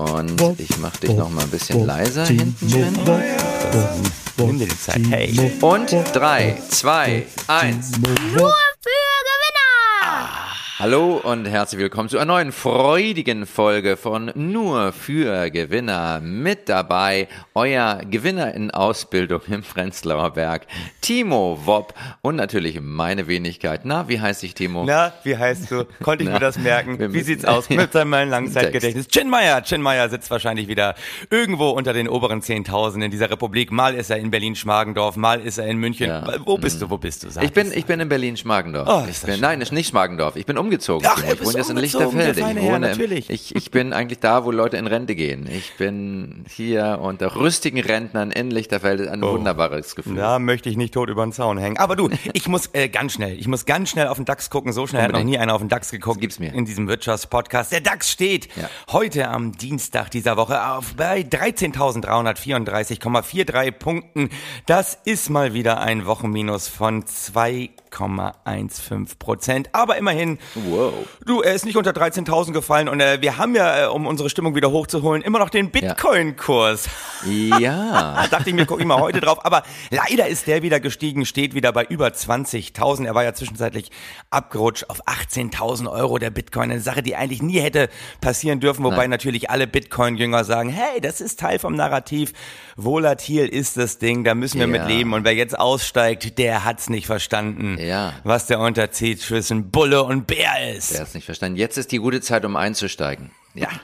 Und 0.00 0.58
ich 0.58 0.78
mach 0.78 0.96
dich 0.96 1.10
noch 1.10 1.28
mal 1.28 1.42
ein 1.42 1.50
bisschen 1.50 1.84
leiser 1.84 2.24
hinten 2.24 2.70
drin. 2.70 2.98
Nimm 4.38 4.58
dir 4.58 4.66
die 4.66 4.78
Zeit. 4.78 5.02
Hey. 5.10 5.52
Und 5.60 5.94
drei, 6.14 6.56
zwei, 6.70 7.26
eins. 7.46 7.92
Nur 7.98 8.08
für 8.08 8.24
Gewinner! 8.30 8.69
Hallo 10.80 11.20
und 11.22 11.44
herzlich 11.44 11.78
willkommen 11.78 12.08
zu 12.08 12.16
einer 12.16 12.32
neuen 12.32 12.52
freudigen 12.52 13.44
Folge 13.44 13.98
von 13.98 14.32
Nur 14.34 14.92
für 14.92 15.50
Gewinner. 15.50 16.20
Mit 16.22 16.70
dabei 16.70 17.28
euer 17.54 18.00
Gewinner 18.10 18.54
in 18.54 18.70
Ausbildung 18.70 19.42
im 19.48 19.60
Prenzlauer 19.60 20.30
Berg, 20.30 20.66
Timo 21.02 21.58
Wopp 21.66 21.92
und 22.22 22.36
natürlich 22.36 22.80
meine 22.80 23.26
Wenigkeit. 23.26 23.82
Na, 23.84 24.08
wie 24.08 24.20
heißt 24.20 24.42
ich, 24.42 24.54
Timo? 24.54 24.84
Na, 24.86 25.12
wie 25.22 25.36
heißt 25.36 25.70
du? 25.70 25.84
Konnte 26.02 26.24
ich 26.24 26.30
Na, 26.30 26.36
mir 26.36 26.40
das 26.40 26.58
merken? 26.58 27.12
Wie 27.12 27.20
sieht's 27.20 27.44
aus 27.44 27.68
mit 27.68 27.92
seinem 27.92 28.30
Langzeitgedächtnis? 28.30 29.08
Chin 29.08 29.28
Meyer, 29.28 29.62
Chin 29.62 29.82
Meyer 29.82 30.08
sitzt 30.08 30.30
wahrscheinlich 30.30 30.66
wieder 30.66 30.94
irgendwo 31.28 31.68
unter 31.68 31.92
den 31.92 32.08
oberen 32.08 32.40
10.000 32.40 33.04
in 33.04 33.10
dieser 33.10 33.30
Republik. 33.30 33.70
Mal 33.70 33.94
ist 33.94 34.08
er 34.08 34.16
in 34.16 34.30
Berlin-Schmargendorf, 34.30 35.16
mal 35.16 35.40
ist 35.42 35.58
er 35.58 35.66
in 35.66 35.76
München. 35.76 36.08
Ja. 36.08 36.26
Wo 36.46 36.56
bist 36.56 36.80
du, 36.80 36.88
wo 36.88 36.96
bist 36.96 37.22
du? 37.22 37.28
Sag 37.28 37.44
Ich 37.44 37.52
bin, 37.52 37.70
ich 37.70 37.84
bin 37.84 38.00
in 38.00 38.08
Berlin-Schmargendorf. 38.08 38.88
Oh, 38.88 39.02
ich 39.04 39.10
ist 39.10 39.24
das 39.24 39.26
bin, 39.26 39.34
schön. 39.34 39.42
nein, 39.42 39.60
ist 39.60 39.72
nicht 39.72 39.88
Schmargendorf. 39.90 40.36
Ich 40.36 40.46
bin 40.46 40.56
umgezogen. 40.70 41.08
Ach, 41.10 41.20
du 41.20 41.32
ich 41.32 41.44
wohne 41.44 41.58
jetzt 41.58 41.70
in 41.70 41.76
Lichterfelde. 41.76 42.40
Ich, 42.40 42.46
Herr, 42.46 42.62
wohne, 42.62 42.76
im- 42.76 42.80
natürlich. 42.82 43.28
ich, 43.30 43.54
ich 43.56 43.70
bin 43.72 43.92
eigentlich 43.92 44.20
da, 44.20 44.44
wo 44.44 44.50
Leute 44.52 44.76
in 44.76 44.86
Rente 44.86 45.14
gehen. 45.16 45.48
Ich 45.50 45.72
bin 45.76 46.44
hier 46.48 46.98
unter 47.02 47.34
rüstigen 47.36 47.80
Rentnern 47.80 48.30
in 48.30 48.50
Lichterfelde. 48.50 49.10
Ein 49.10 49.22
Oh. 49.24 49.32
wunderbares 49.32 49.96
Gefühl. 49.96 50.16
Da 50.16 50.38
möchte 50.38 50.68
ich 50.70 50.76
nicht 50.76 50.94
tot 50.94 51.08
über 51.10 51.24
den 51.26 51.32
Zaun 51.32 51.58
hängen. 51.58 51.76
Aber 51.78 51.96
du, 51.96 52.08
ich 52.32 52.46
muss 52.48 52.70
äh, 52.72 52.88
ganz 52.88 53.12
schnell, 53.14 53.36
ich 53.38 53.48
muss 53.48 53.66
ganz 53.66 53.90
schnell 53.90 54.06
auf 54.06 54.16
den 54.16 54.24
DAX 54.24 54.48
gucken. 54.50 54.72
So 54.72 54.86
schnell 54.86 55.02
hat 55.02 55.10
noch 55.10 55.18
Unbedingt. 55.18 55.36
nie 55.38 55.42
einer 55.42 55.54
auf 55.54 55.60
den 55.60 55.68
DAX 55.68 55.90
geguckt. 55.90 56.20
Gib's 56.20 56.38
mir. 56.38 56.54
In 56.54 56.64
diesem 56.64 56.86
Wirtschaftspodcast. 56.88 57.72
Der 57.72 57.80
DAX 57.80 58.10
steht 58.10 58.48
Ja. 58.56 58.70
heute 58.92 59.28
am 59.28 59.52
Dienstag 59.52 60.10
dieser 60.10 60.36
Woche 60.36 60.64
auf 60.72 60.94
bei 60.94 61.20
13.334,43 61.22 63.72
Punkten. 63.72 64.30
Das 64.66 64.98
ist 65.04 65.30
mal 65.30 65.54
wieder 65.54 65.80
ein 65.80 66.06
Wochenminus 66.06 66.68
von 66.68 67.04
2,15 67.04 69.18
Prozent. 69.18 69.70
Aber 69.72 69.96
immerhin, 69.96 70.38
Wow. 70.68 70.92
du, 71.24 71.40
er 71.42 71.54
ist 71.54 71.64
nicht 71.64 71.76
unter 71.76 71.90
13.000 71.92 72.52
gefallen 72.52 72.88
und 72.88 73.00
äh, 73.00 73.18
wir 73.20 73.36
haben 73.38 73.54
ja, 73.54 73.84
äh, 73.84 73.86
um 73.88 74.06
unsere 74.06 74.30
Stimmung 74.30 74.54
wieder 74.54 74.70
hochzuholen, 74.70 75.22
immer 75.22 75.38
noch 75.38 75.50
den 75.50 75.70
Bitcoin-Kurs. 75.70 76.88
Ja. 77.26 78.26
Dachte 78.30 78.50
ich 78.50 78.54
mir, 78.54 78.66
gucke 78.66 78.80
ich 78.80 78.86
mal 78.86 79.00
heute 79.00 79.20
drauf. 79.20 79.44
Aber 79.44 79.62
leider 79.90 80.26
ist 80.28 80.46
der 80.46 80.62
wieder 80.62 80.80
gestiegen, 80.80 81.26
steht 81.26 81.54
wieder 81.54 81.72
bei 81.72 81.84
über 81.84 82.08
20.000. 82.08 83.06
Er 83.06 83.14
war 83.14 83.24
ja 83.24 83.34
zwischenzeitlich 83.34 83.90
abgerutscht 84.30 84.88
auf 84.88 85.06
18.000 85.06 85.90
Euro 85.90 86.18
der 86.18 86.30
Bitcoin. 86.30 86.70
Eine 86.70 86.80
Sache, 86.80 87.02
die 87.02 87.16
eigentlich 87.16 87.42
nie 87.42 87.60
hätte 87.60 87.88
passieren 88.20 88.60
dürfen. 88.60 88.84
Wobei 88.84 88.96
Nein. 88.98 89.10
natürlich 89.10 89.50
alle 89.50 89.66
Bitcoin-Jünger 89.66 90.44
sagen, 90.44 90.70
hey, 90.70 91.00
das 91.00 91.20
ist 91.20 91.40
Teil 91.40 91.58
vom 91.58 91.74
Narrativ. 91.74 92.32
Volatil 92.76 93.46
ist 93.46 93.76
das 93.76 93.98
Ding, 93.98 94.24
da 94.24 94.34
müssen 94.34 94.58
wir 94.58 94.66
Ja. 94.66 94.72
mit 94.72 94.86
leben. 94.88 95.12
Und 95.12 95.24
wer 95.24 95.34
jetzt 95.34 95.58
aussteigt, 95.58 96.38
der 96.38 96.64
hat's 96.64 96.88
nicht 96.88 97.06
verstanden. 97.06 97.76
Ja. 97.78 98.14
Was 98.24 98.46
der 98.46 98.60
Unterzieht 98.60 99.20
zwischen 99.20 99.70
Bulle 99.70 100.02
und 100.02 100.26
Bär 100.26 100.49
ist. 100.56 100.92
Der 100.92 101.00
hat's 101.00 101.14
nicht 101.14 101.24
verstanden. 101.24 101.56
Jetzt 101.58 101.76
ist 101.78 101.92
die 101.92 101.98
gute 101.98 102.20
Zeit, 102.20 102.44
um 102.44 102.56
einzusteigen. 102.56 103.30
Ja. 103.54 103.68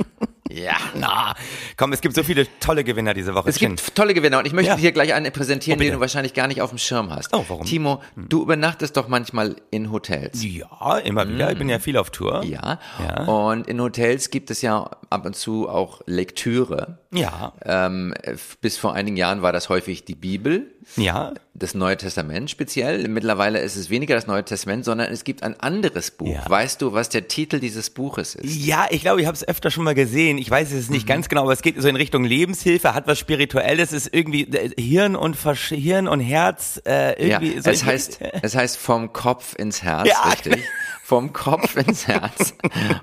Ja, 0.48 0.77
na. 0.95 1.34
Komm, 1.77 1.92
es 1.92 2.00
gibt 2.00 2.14
so 2.14 2.22
viele 2.22 2.47
tolle 2.61 2.84
Gewinner 2.84 3.14
diese 3.14 3.34
Woche. 3.34 3.48
Es 3.50 3.59
gibt 3.59 3.97
tolle 3.97 4.14
Gewinner 4.14 4.39
und 4.39 4.47
ich 4.47 4.53
möchte 4.53 4.70
Ja. 4.70 4.77
dir 4.77 4.92
gleich 4.92 5.12
einen 5.12 5.33
präsentieren, 5.33 5.78
Oh, 5.81 5.83
den 5.83 5.92
du 5.94 6.00
wahrscheinlich 6.00 6.34
gar 6.34 6.47
nicht 6.47 6.62
auf 6.62 6.70
dem 6.70 6.78
Schirm 6.78 7.11
hast. 7.11 7.34
Oh, 7.34 7.44
warum? 7.48 7.67
Timo, 7.67 8.00
du 8.14 8.42
übernachtest 8.42 8.97
doch 8.97 9.09
manchmal 9.09 9.56
in 9.72 9.91
Hotels. 9.91 10.44
Ja, 10.44 10.98
immer 10.98 11.28
wieder. 11.28 11.50
Ich 11.50 11.59
bin 11.59 11.69
ja 11.69 11.81
viel 11.81 11.97
auf 11.97 12.11
Tour. 12.11 12.44
Ja. 12.44 12.78
Ja. 13.00 13.25
Und 13.25 13.67
in 13.67 13.81
Hotels 13.81 14.31
gibt 14.31 14.53
es 14.53 14.62
ja 14.62 14.89
ab 15.11 15.27
und 15.27 15.34
zu 15.34 15.69
auch 15.69 16.00
Lektüre. 16.06 17.00
Ja. 17.17 17.53
Ähm, 17.64 18.14
bis 18.61 18.77
vor 18.78 18.95
einigen 18.95 19.17
Jahren 19.17 19.42
war 19.42 19.53
das 19.53 19.69
häufig 19.69 20.05
die 20.05 20.14
Bibel, 20.14 20.70
Ja. 20.97 21.33
das 21.55 21.75
Neue 21.75 21.97
Testament 21.97 22.50
speziell. 22.50 23.09
Mittlerweile 23.09 23.61
ist 23.61 23.77
es 23.77 23.91
weniger 23.91 24.15
das 24.15 24.27
Neue 24.27 24.44
Testament, 24.44 24.84
sondern 24.84 25.10
es 25.12 25.25
gibt 25.25 25.43
ein 25.43 25.59
anderes 25.60 26.10
Buch. 26.10 26.28
Ja. 26.28 26.44
Weißt 26.49 26.81
du, 26.82 26.93
was 26.93 27.09
der 27.09 27.28
Titel 27.28 27.59
dieses 27.60 27.91
Buches 27.91 28.34
ist? 28.34 28.55
Ja, 28.55 28.87
ich 28.91 29.00
glaube, 29.00 29.21
ich 29.21 29.26
habe 29.26 29.34
es 29.37 29.47
öfter 29.47 29.71
schon 29.71 29.84
mal 29.84 29.94
gesehen. 29.94 30.38
Ich 30.38 30.50
weiß 30.50 30.72
es 30.72 30.88
Mhm. 30.88 30.94
nicht 30.94 31.06
ganz 31.06 31.28
genau, 31.28 31.43
aber 31.43 31.53
es 31.53 31.62
geht 31.62 31.81
so 31.81 31.88
in 31.88 31.97
Richtung 31.97 32.25
Lebenshilfe, 32.25 32.94
hat 32.94 33.06
was 33.06 33.19
Spirituelles, 33.19 33.93
ist 33.93 34.10
irgendwie 34.12 34.43
äh, 34.44 34.71
Hirn 34.81 35.16
und 35.16 35.37
Versch 35.37 35.69
Hirn 35.69 36.09
und 36.09 36.21
Herz 36.21 36.81
äh, 36.87 37.28
Ja, 37.28 37.41
irgendwie. 37.41 37.60
so 37.60 37.71
es 37.71 37.84
heißt, 37.84 38.21
es 38.43 38.55
heißt 38.55 38.76
vom 38.76 39.12
Kopf 39.12 39.55
ins 39.56 39.82
Herz, 39.82 40.09
Ja. 40.09 40.28
richtig? 40.31 40.62
Vom 41.06 41.33
Kopf 41.33 41.77
ins 41.77 42.09
Herz. 42.09 42.55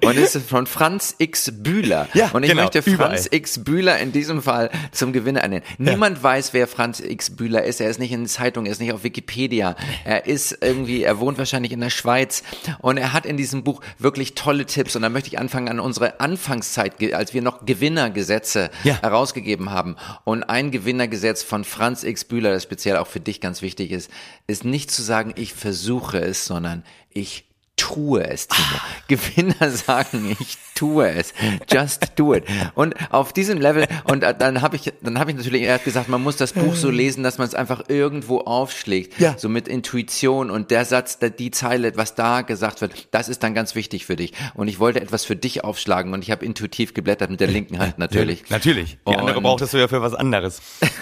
Und 0.03 0.17
es 0.17 0.35
ist 0.35 0.49
von 0.49 0.67
Franz 0.67 1.15
X. 1.19 1.51
Bühler. 1.63 2.09
Ja, 2.13 2.31
Und 2.33 2.43
ich 2.43 2.49
genau, 2.49 2.63
möchte 2.63 2.81
Franz 2.81 2.93
überall. 2.95 3.27
X. 3.31 3.63
Bühler 3.63 3.97
in 3.99 4.11
diesem 4.11 4.41
Fall 4.41 4.71
zum 4.91 5.13
Gewinner 5.13 5.39
ernennen. 5.39 5.63
Niemand 5.77 6.21
weiß, 6.21 6.51
wer 6.53 6.67
Franz 6.67 6.99
X. 6.99 7.29
Bühler 7.33 7.63
ist. 7.63 7.79
Er 7.79 7.89
ist 7.89 7.99
nicht 7.99 8.11
in 8.11 8.27
Zeitungen, 8.27 8.65
er 8.67 8.73
ist 8.73 8.81
nicht 8.81 8.91
auf 8.91 9.05
Wikipedia. 9.05 9.77
Er 10.03 10.25
ist 10.25 10.57
irgendwie, 10.59 11.03
er 11.03 11.19
wohnt 11.19 11.37
wahrscheinlich 11.37 11.71
in 11.71 11.79
der 11.79 11.89
Schweiz. 11.91 12.43
Und 12.79 12.97
er 12.97 13.13
hat 13.13 13.25
in 13.25 13.37
diesem 13.37 13.63
Buch 13.63 13.79
wirklich 13.99 14.35
tolle 14.35 14.65
Tipps. 14.65 14.97
Und 14.97 15.01
da 15.03 15.07
möchte 15.07 15.29
ich 15.29 15.39
anfangen 15.39 15.69
an 15.69 15.79
unsere 15.79 16.19
Anfangszeit, 16.19 17.01
als 17.13 17.33
wir 17.33 17.41
noch 17.41 17.65
Gewinnergesetze 17.65 18.69
Ja. 18.83 19.01
herausgegeben 19.01 19.69
haben. 19.71 19.95
Und 20.25 20.43
ein 20.43 20.71
Gewinnergesetz 20.71 21.41
von 21.41 21.63
Franz 21.63 22.03
X. 22.03 22.25
Bühler, 22.25 22.51
das 22.51 22.63
speziell 22.63 22.97
auch 22.97 23.07
für 23.07 23.21
dich 23.21 23.39
ganz 23.39 23.61
wichtig 23.61 23.91
ist, 23.91 24.11
ist 24.45 24.65
nicht 24.65 24.91
zu 24.91 25.01
sagen, 25.01 25.31
ich 25.37 25.53
versuche 25.53 26.19
es, 26.19 26.45
sondern 26.45 26.83
ich 27.09 27.45
tue 27.83 28.23
es, 28.27 28.47
Timo. 28.47 28.79
Gewinner 29.07 29.69
sagen, 29.69 30.35
ich 30.39 30.57
tue 30.75 31.09
es. 31.09 31.33
Just 31.71 32.13
do 32.15 32.33
it. 32.33 32.45
Und 32.75 32.95
auf 33.11 33.33
diesem 33.33 33.59
Level, 33.59 33.87
und 34.05 34.23
äh, 34.23 34.33
dann 34.37 34.61
habe 34.61 34.75
ich, 34.77 34.91
dann 35.01 35.19
habe 35.19 35.31
ich 35.31 35.37
natürlich 35.37 35.63
erst 35.63 35.83
gesagt, 35.83 36.07
man 36.07 36.21
muss 36.23 36.37
das 36.37 36.53
Buch 36.53 36.75
so 36.75 36.89
lesen, 36.89 37.23
dass 37.23 37.37
man 37.37 37.47
es 37.47 37.53
einfach 37.55 37.83
irgendwo 37.89 38.39
aufschlägt. 38.39 39.19
Ja. 39.19 39.35
So 39.37 39.49
mit 39.49 39.67
Intuition 39.67 40.49
und 40.49 40.71
der 40.71 40.85
Satz, 40.85 41.19
der- 41.19 41.29
die 41.29 41.51
Zeile, 41.51 41.91
was 41.95 42.15
da 42.15 42.41
gesagt 42.41 42.81
wird, 42.81 43.07
das 43.11 43.27
ist 43.29 43.43
dann 43.43 43.53
ganz 43.53 43.75
wichtig 43.75 44.05
für 44.05 44.15
dich. 44.15 44.33
Und 44.53 44.67
ich 44.67 44.79
wollte 44.79 45.01
etwas 45.01 45.25
für 45.25 45.35
dich 45.35 45.63
aufschlagen 45.63 46.13
und 46.13 46.21
ich 46.23 46.31
habe 46.31 46.45
intuitiv 46.45 46.93
geblättert 46.93 47.29
mit 47.29 47.39
der 47.41 47.47
linken 47.47 47.79
Hand 47.79 47.99
natürlich. 47.99 48.43
Natürlich. 48.49 48.97
Die 49.07 49.15
andere 49.15 49.37
Und- 49.37 49.43
brauchtest 49.43 49.73
du 49.73 49.77
ja 49.77 49.87
für 49.87 50.01
was 50.01 50.13
anderes. 50.13 50.61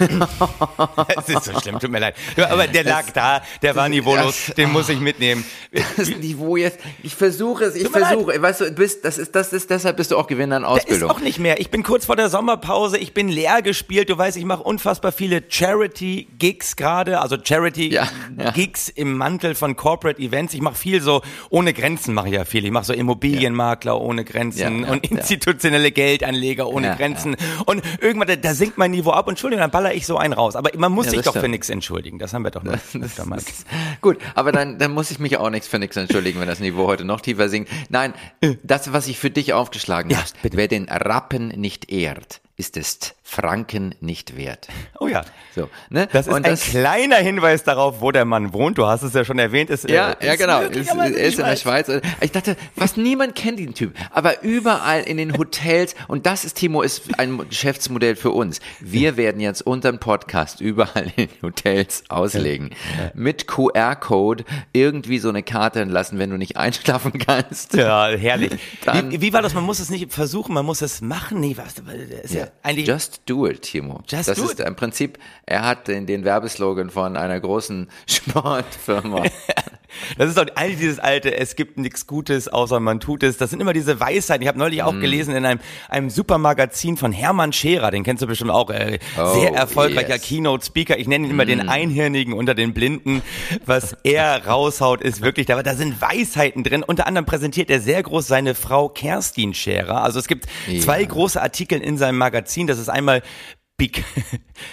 Es 1.16 1.28
ist 1.28 1.44
so 1.44 1.60
schlimm, 1.60 1.78
tut 1.78 1.90
mir 1.90 1.98
leid. 2.00 2.16
Ja, 2.36 2.50
Aber 2.50 2.66
der 2.66 2.84
lag 2.84 3.10
da, 3.12 3.42
der 3.62 3.74
war 3.76 3.88
niveaulos, 3.88 4.52
den 4.56 4.70
muss 4.72 4.88
ich 4.88 4.98
mitnehmen. 5.00 5.44
Das 5.96 6.08
Niveau 6.08 6.56
jetzt, 6.56 6.78
ich 7.02 7.14
versuche 7.14 7.64
es, 7.64 7.74
ich 7.74 7.88
versuche, 7.88 8.40
weißt 8.40 8.60
du, 8.60 8.64
du 8.66 8.72
bist, 8.72 9.04
das 9.04 9.18
ist, 9.18 9.34
das 9.34 9.52
ist, 9.52 9.70
deshalb 9.70 9.96
bist 9.96 10.10
du 10.10 10.16
auch 10.16 10.26
Gewinner 10.26 10.56
in 10.58 10.62
Der 10.62 10.72
ist 10.72 10.82
Ausbildung. 10.84 11.10
auch 11.10 11.20
nicht 11.20 11.38
mehr. 11.38 11.60
Ich 11.60 11.70
bin 11.70 11.82
kurz 11.82 12.06
vor 12.06 12.16
der 12.16 12.28
Sommerpause, 12.28 12.98
ich 12.98 13.14
bin 13.14 13.28
leer 13.28 13.62
gespielt. 13.62 14.08
Du 14.10 14.16
weißt, 14.18 14.36
ich 14.36 14.44
mache 14.44 14.62
unfassbar 14.62 15.12
viele 15.12 15.42
Charity-Gigs 15.48 16.76
gerade, 16.76 17.20
also 17.20 17.36
Ja, 17.36 17.40
ja. 17.42 17.46
Charity-Gigs 17.46 18.88
im 18.90 19.16
Mantel 19.16 19.54
von 19.54 19.76
Corporate 19.76 20.20
Events. 20.20 20.54
Ich 20.54 20.60
mache 20.60 20.74
viel 20.74 21.00
so, 21.00 21.22
ohne 21.50 21.72
Grenzen 21.72 22.14
mache 22.14 22.28
ich 22.28 22.34
ja 22.34 22.44
viel. 22.44 22.64
Ich 22.64 22.70
mache 22.70 22.84
so 22.84 22.92
Immobilienmakler 22.92 24.00
ohne 24.00 24.24
Grenzen 24.24 24.80
Ja, 24.82 24.86
ja, 24.86 24.92
und 24.92 25.04
ja. 25.10 25.16
institutionelle 25.18 25.90
Geldanleger 25.92 26.68
ohne 26.68 26.88
Ja, 26.88 26.94
Grenzen. 26.94 27.36
Und 27.66 27.82
irgendwann, 28.00 28.28
da, 28.28 28.36
da 28.36 28.54
sinkt 28.54 28.78
mein 28.78 28.90
Niveau 28.92 29.10
ab 29.10 29.28
Entschuldigung, 29.28 29.60
dann 29.62 29.70
baller 29.70 29.94
ich 29.94 30.06
so 30.06 30.16
einen 30.16 30.32
raus. 30.32 30.56
Aber 30.56 30.70
man 30.76 30.92
muss 30.92 31.06
Ja, 31.06 31.12
sich 31.12 31.22
doch 31.22 31.32
für 31.32 31.38
stimmt. 31.40 31.52
nichts 31.52 31.68
entschuldigen. 31.70 32.18
Das 32.18 32.32
haben 32.34 32.42
wir 32.42 32.50
doch 32.50 32.62
noch. 32.62 32.72
Gut, 34.00 34.18
aber 34.34 34.52
dann, 34.52 34.78
dann 34.78 34.92
muss 34.92 35.10
ich 35.10 35.18
mich 35.18 35.36
auch 35.36 35.50
nichts 35.50 35.68
für 35.68 35.78
nichts 35.78 35.96
entschuldigen, 35.96 36.40
wenn 36.40 36.48
das 36.48 36.60
Niveau 36.62 36.86
heute 36.86 37.04
noch 37.04 37.20
tiefer 37.20 37.48
sinkt. 37.48 37.70
Nein, 37.88 38.14
das, 38.62 38.92
was 38.92 39.08
ich 39.08 39.18
für 39.18 39.30
dich 39.30 39.52
aufgeschlagen 39.52 40.10
Ja, 40.10 40.18
habe, 40.18 40.28
wer 40.56 40.68
den 40.68 40.88
Rappen 40.88 41.48
nicht 41.48 41.90
ehrt, 41.90 42.41
ist 42.56 42.76
es 42.76 42.98
Franken 43.22 43.94
nicht 44.00 44.36
wert. 44.36 44.68
Oh 45.00 45.08
ja. 45.08 45.24
So, 45.54 45.70
ne? 45.88 46.06
Das 46.12 46.26
ist 46.26 46.32
Und 46.34 46.46
ein 46.46 46.54
kleiner 46.56 47.16
Hinweis 47.16 47.64
darauf, 47.64 48.02
wo 48.02 48.10
der 48.12 48.26
Mann 48.26 48.52
wohnt. 48.52 48.76
Du 48.76 48.86
hast 48.86 49.02
es 49.02 49.14
ja 49.14 49.24
schon 49.24 49.38
erwähnt. 49.38 49.70
Ist, 49.70 49.88
äh, 49.88 49.94
Ja, 49.94 50.14
ja, 50.20 50.32
ist 50.34 50.38
genau. 50.38 50.60
möglich, 50.60 50.86
Ist, 50.86 50.94
er 50.94 51.06
ist 51.08 51.38
in 51.38 51.44
der 51.46 51.56
Schweiz. 51.56 51.90
Ich 52.20 52.30
dachte, 52.30 52.56
was 52.76 52.98
niemand 52.98 53.34
kennt 53.34 53.58
den 53.58 53.72
Typ. 53.72 53.94
Aber 54.10 54.42
überall 54.42 55.02
in 55.02 55.16
den 55.16 55.36
Hotels, 55.38 55.94
und 56.08 56.26
das 56.26 56.44
ist, 56.44 56.58
Timo, 56.58 56.82
ist 56.82 57.18
ein 57.18 57.40
Geschäftsmodell 57.48 58.16
für 58.16 58.30
uns. 58.32 58.60
Wir 58.80 59.16
werden 59.16 59.40
jetzt 59.40 59.62
unseren 59.62 59.98
Podcast 59.98 60.60
überall 60.60 61.10
in 61.16 61.28
den 61.28 61.42
Hotels 61.42 62.04
auslegen. 62.10 62.74
Mit 63.14 63.46
QR-Code 63.48 64.44
irgendwie 64.74 65.18
so 65.18 65.30
eine 65.30 65.42
Karte 65.42 65.84
lassen, 65.84 66.18
wenn 66.18 66.28
du 66.30 66.36
nicht 66.36 66.58
einschlafen 66.58 67.14
kannst. 67.18 67.72
Ja, 67.74 68.08
herrlich. 68.08 68.52
Dann- 68.84 69.10
wie, 69.10 69.20
wie 69.22 69.32
war 69.32 69.40
das? 69.40 69.54
Man 69.54 69.64
muss 69.64 69.80
es 69.80 69.88
nicht 69.88 70.12
versuchen, 70.12 70.52
man 70.52 70.66
muss 70.66 70.82
es 70.82 71.00
machen. 71.00 71.40
Nee, 71.40 71.56
was? 71.56 71.74
Das 71.76 71.84
ist 72.24 72.34
ja, 72.34 72.41
eigentlich. 72.62 72.86
Just 72.86 73.22
do 73.26 73.46
it, 73.46 73.62
Timo. 73.62 74.02
Just 74.08 74.28
das 74.28 74.38
do 74.38 74.44
ist 74.44 74.60
it. 74.60 74.66
im 74.66 74.76
Prinzip, 74.76 75.18
er 75.46 75.64
hat 75.64 75.88
den, 75.88 76.06
den 76.06 76.24
Werbeslogan 76.24 76.90
von 76.90 77.16
einer 77.16 77.38
großen 77.40 77.88
Sportfirma. 78.06 79.24
Das 80.18 80.28
ist 80.28 80.38
doch 80.38 80.46
all 80.54 80.72
dieses 80.74 80.98
alte, 80.98 81.36
es 81.36 81.56
gibt 81.56 81.78
nichts 81.78 82.06
Gutes, 82.06 82.48
außer 82.48 82.80
man 82.80 83.00
tut 83.00 83.22
es. 83.22 83.36
Das 83.36 83.50
sind 83.50 83.60
immer 83.60 83.72
diese 83.72 84.00
Weisheiten. 84.00 84.42
Ich 84.42 84.48
habe 84.48 84.58
neulich 84.58 84.80
Mm. 84.80 84.84
auch 84.86 84.98
gelesen 85.00 85.34
in 85.34 85.44
einem, 85.44 85.60
einem 85.88 86.10
Supermagazin 86.10 86.96
von 86.96 87.12
Hermann 87.12 87.52
Scherer, 87.52 87.90
den 87.90 88.04
kennst 88.04 88.22
du 88.22 88.26
bestimmt 88.26 88.50
auch, 88.50 88.70
äh, 88.70 88.98
Oh, 89.18 89.34
sehr 89.34 89.52
erfolgreicher 89.54 90.14
yes. 90.16 90.22
Mm. 90.22 90.24
Keynote-Speaker. 90.28 90.98
Ich 90.98 91.06
nenne 91.08 91.26
ihn 91.26 91.30
immer 91.30 91.44
den 91.44 91.68
Einhirnigen 91.68 92.32
unter 92.34 92.54
den 92.54 92.72
Blinden. 92.74 93.22
Was 93.66 93.96
er 94.04 94.46
raushaut, 94.46 95.00
ist 95.02 95.22
wirklich, 95.22 95.46
da, 95.46 95.62
da 95.62 95.74
sind 95.74 96.00
Weisheiten 96.00 96.64
drin. 96.64 96.82
Unter 96.82 97.06
anderem 97.06 97.24
präsentiert 97.26 97.70
er 97.70 97.80
sehr 97.80 98.02
groß 98.02 98.26
seine 98.26 98.54
Frau 98.54 98.88
Kerstin 98.88 99.54
Scherer. 99.54 100.02
Also 100.02 100.18
es 100.18 100.26
gibt 100.28 100.46
Ja. 100.66 100.80
zwei 100.80 101.04
große 101.04 101.40
Artikel 101.40 101.80
in 101.80 101.96
seinem 101.98 102.18
Magazin. 102.18 102.66
Das 102.66 102.78
ist 102.78 102.88
einmal 102.88 103.22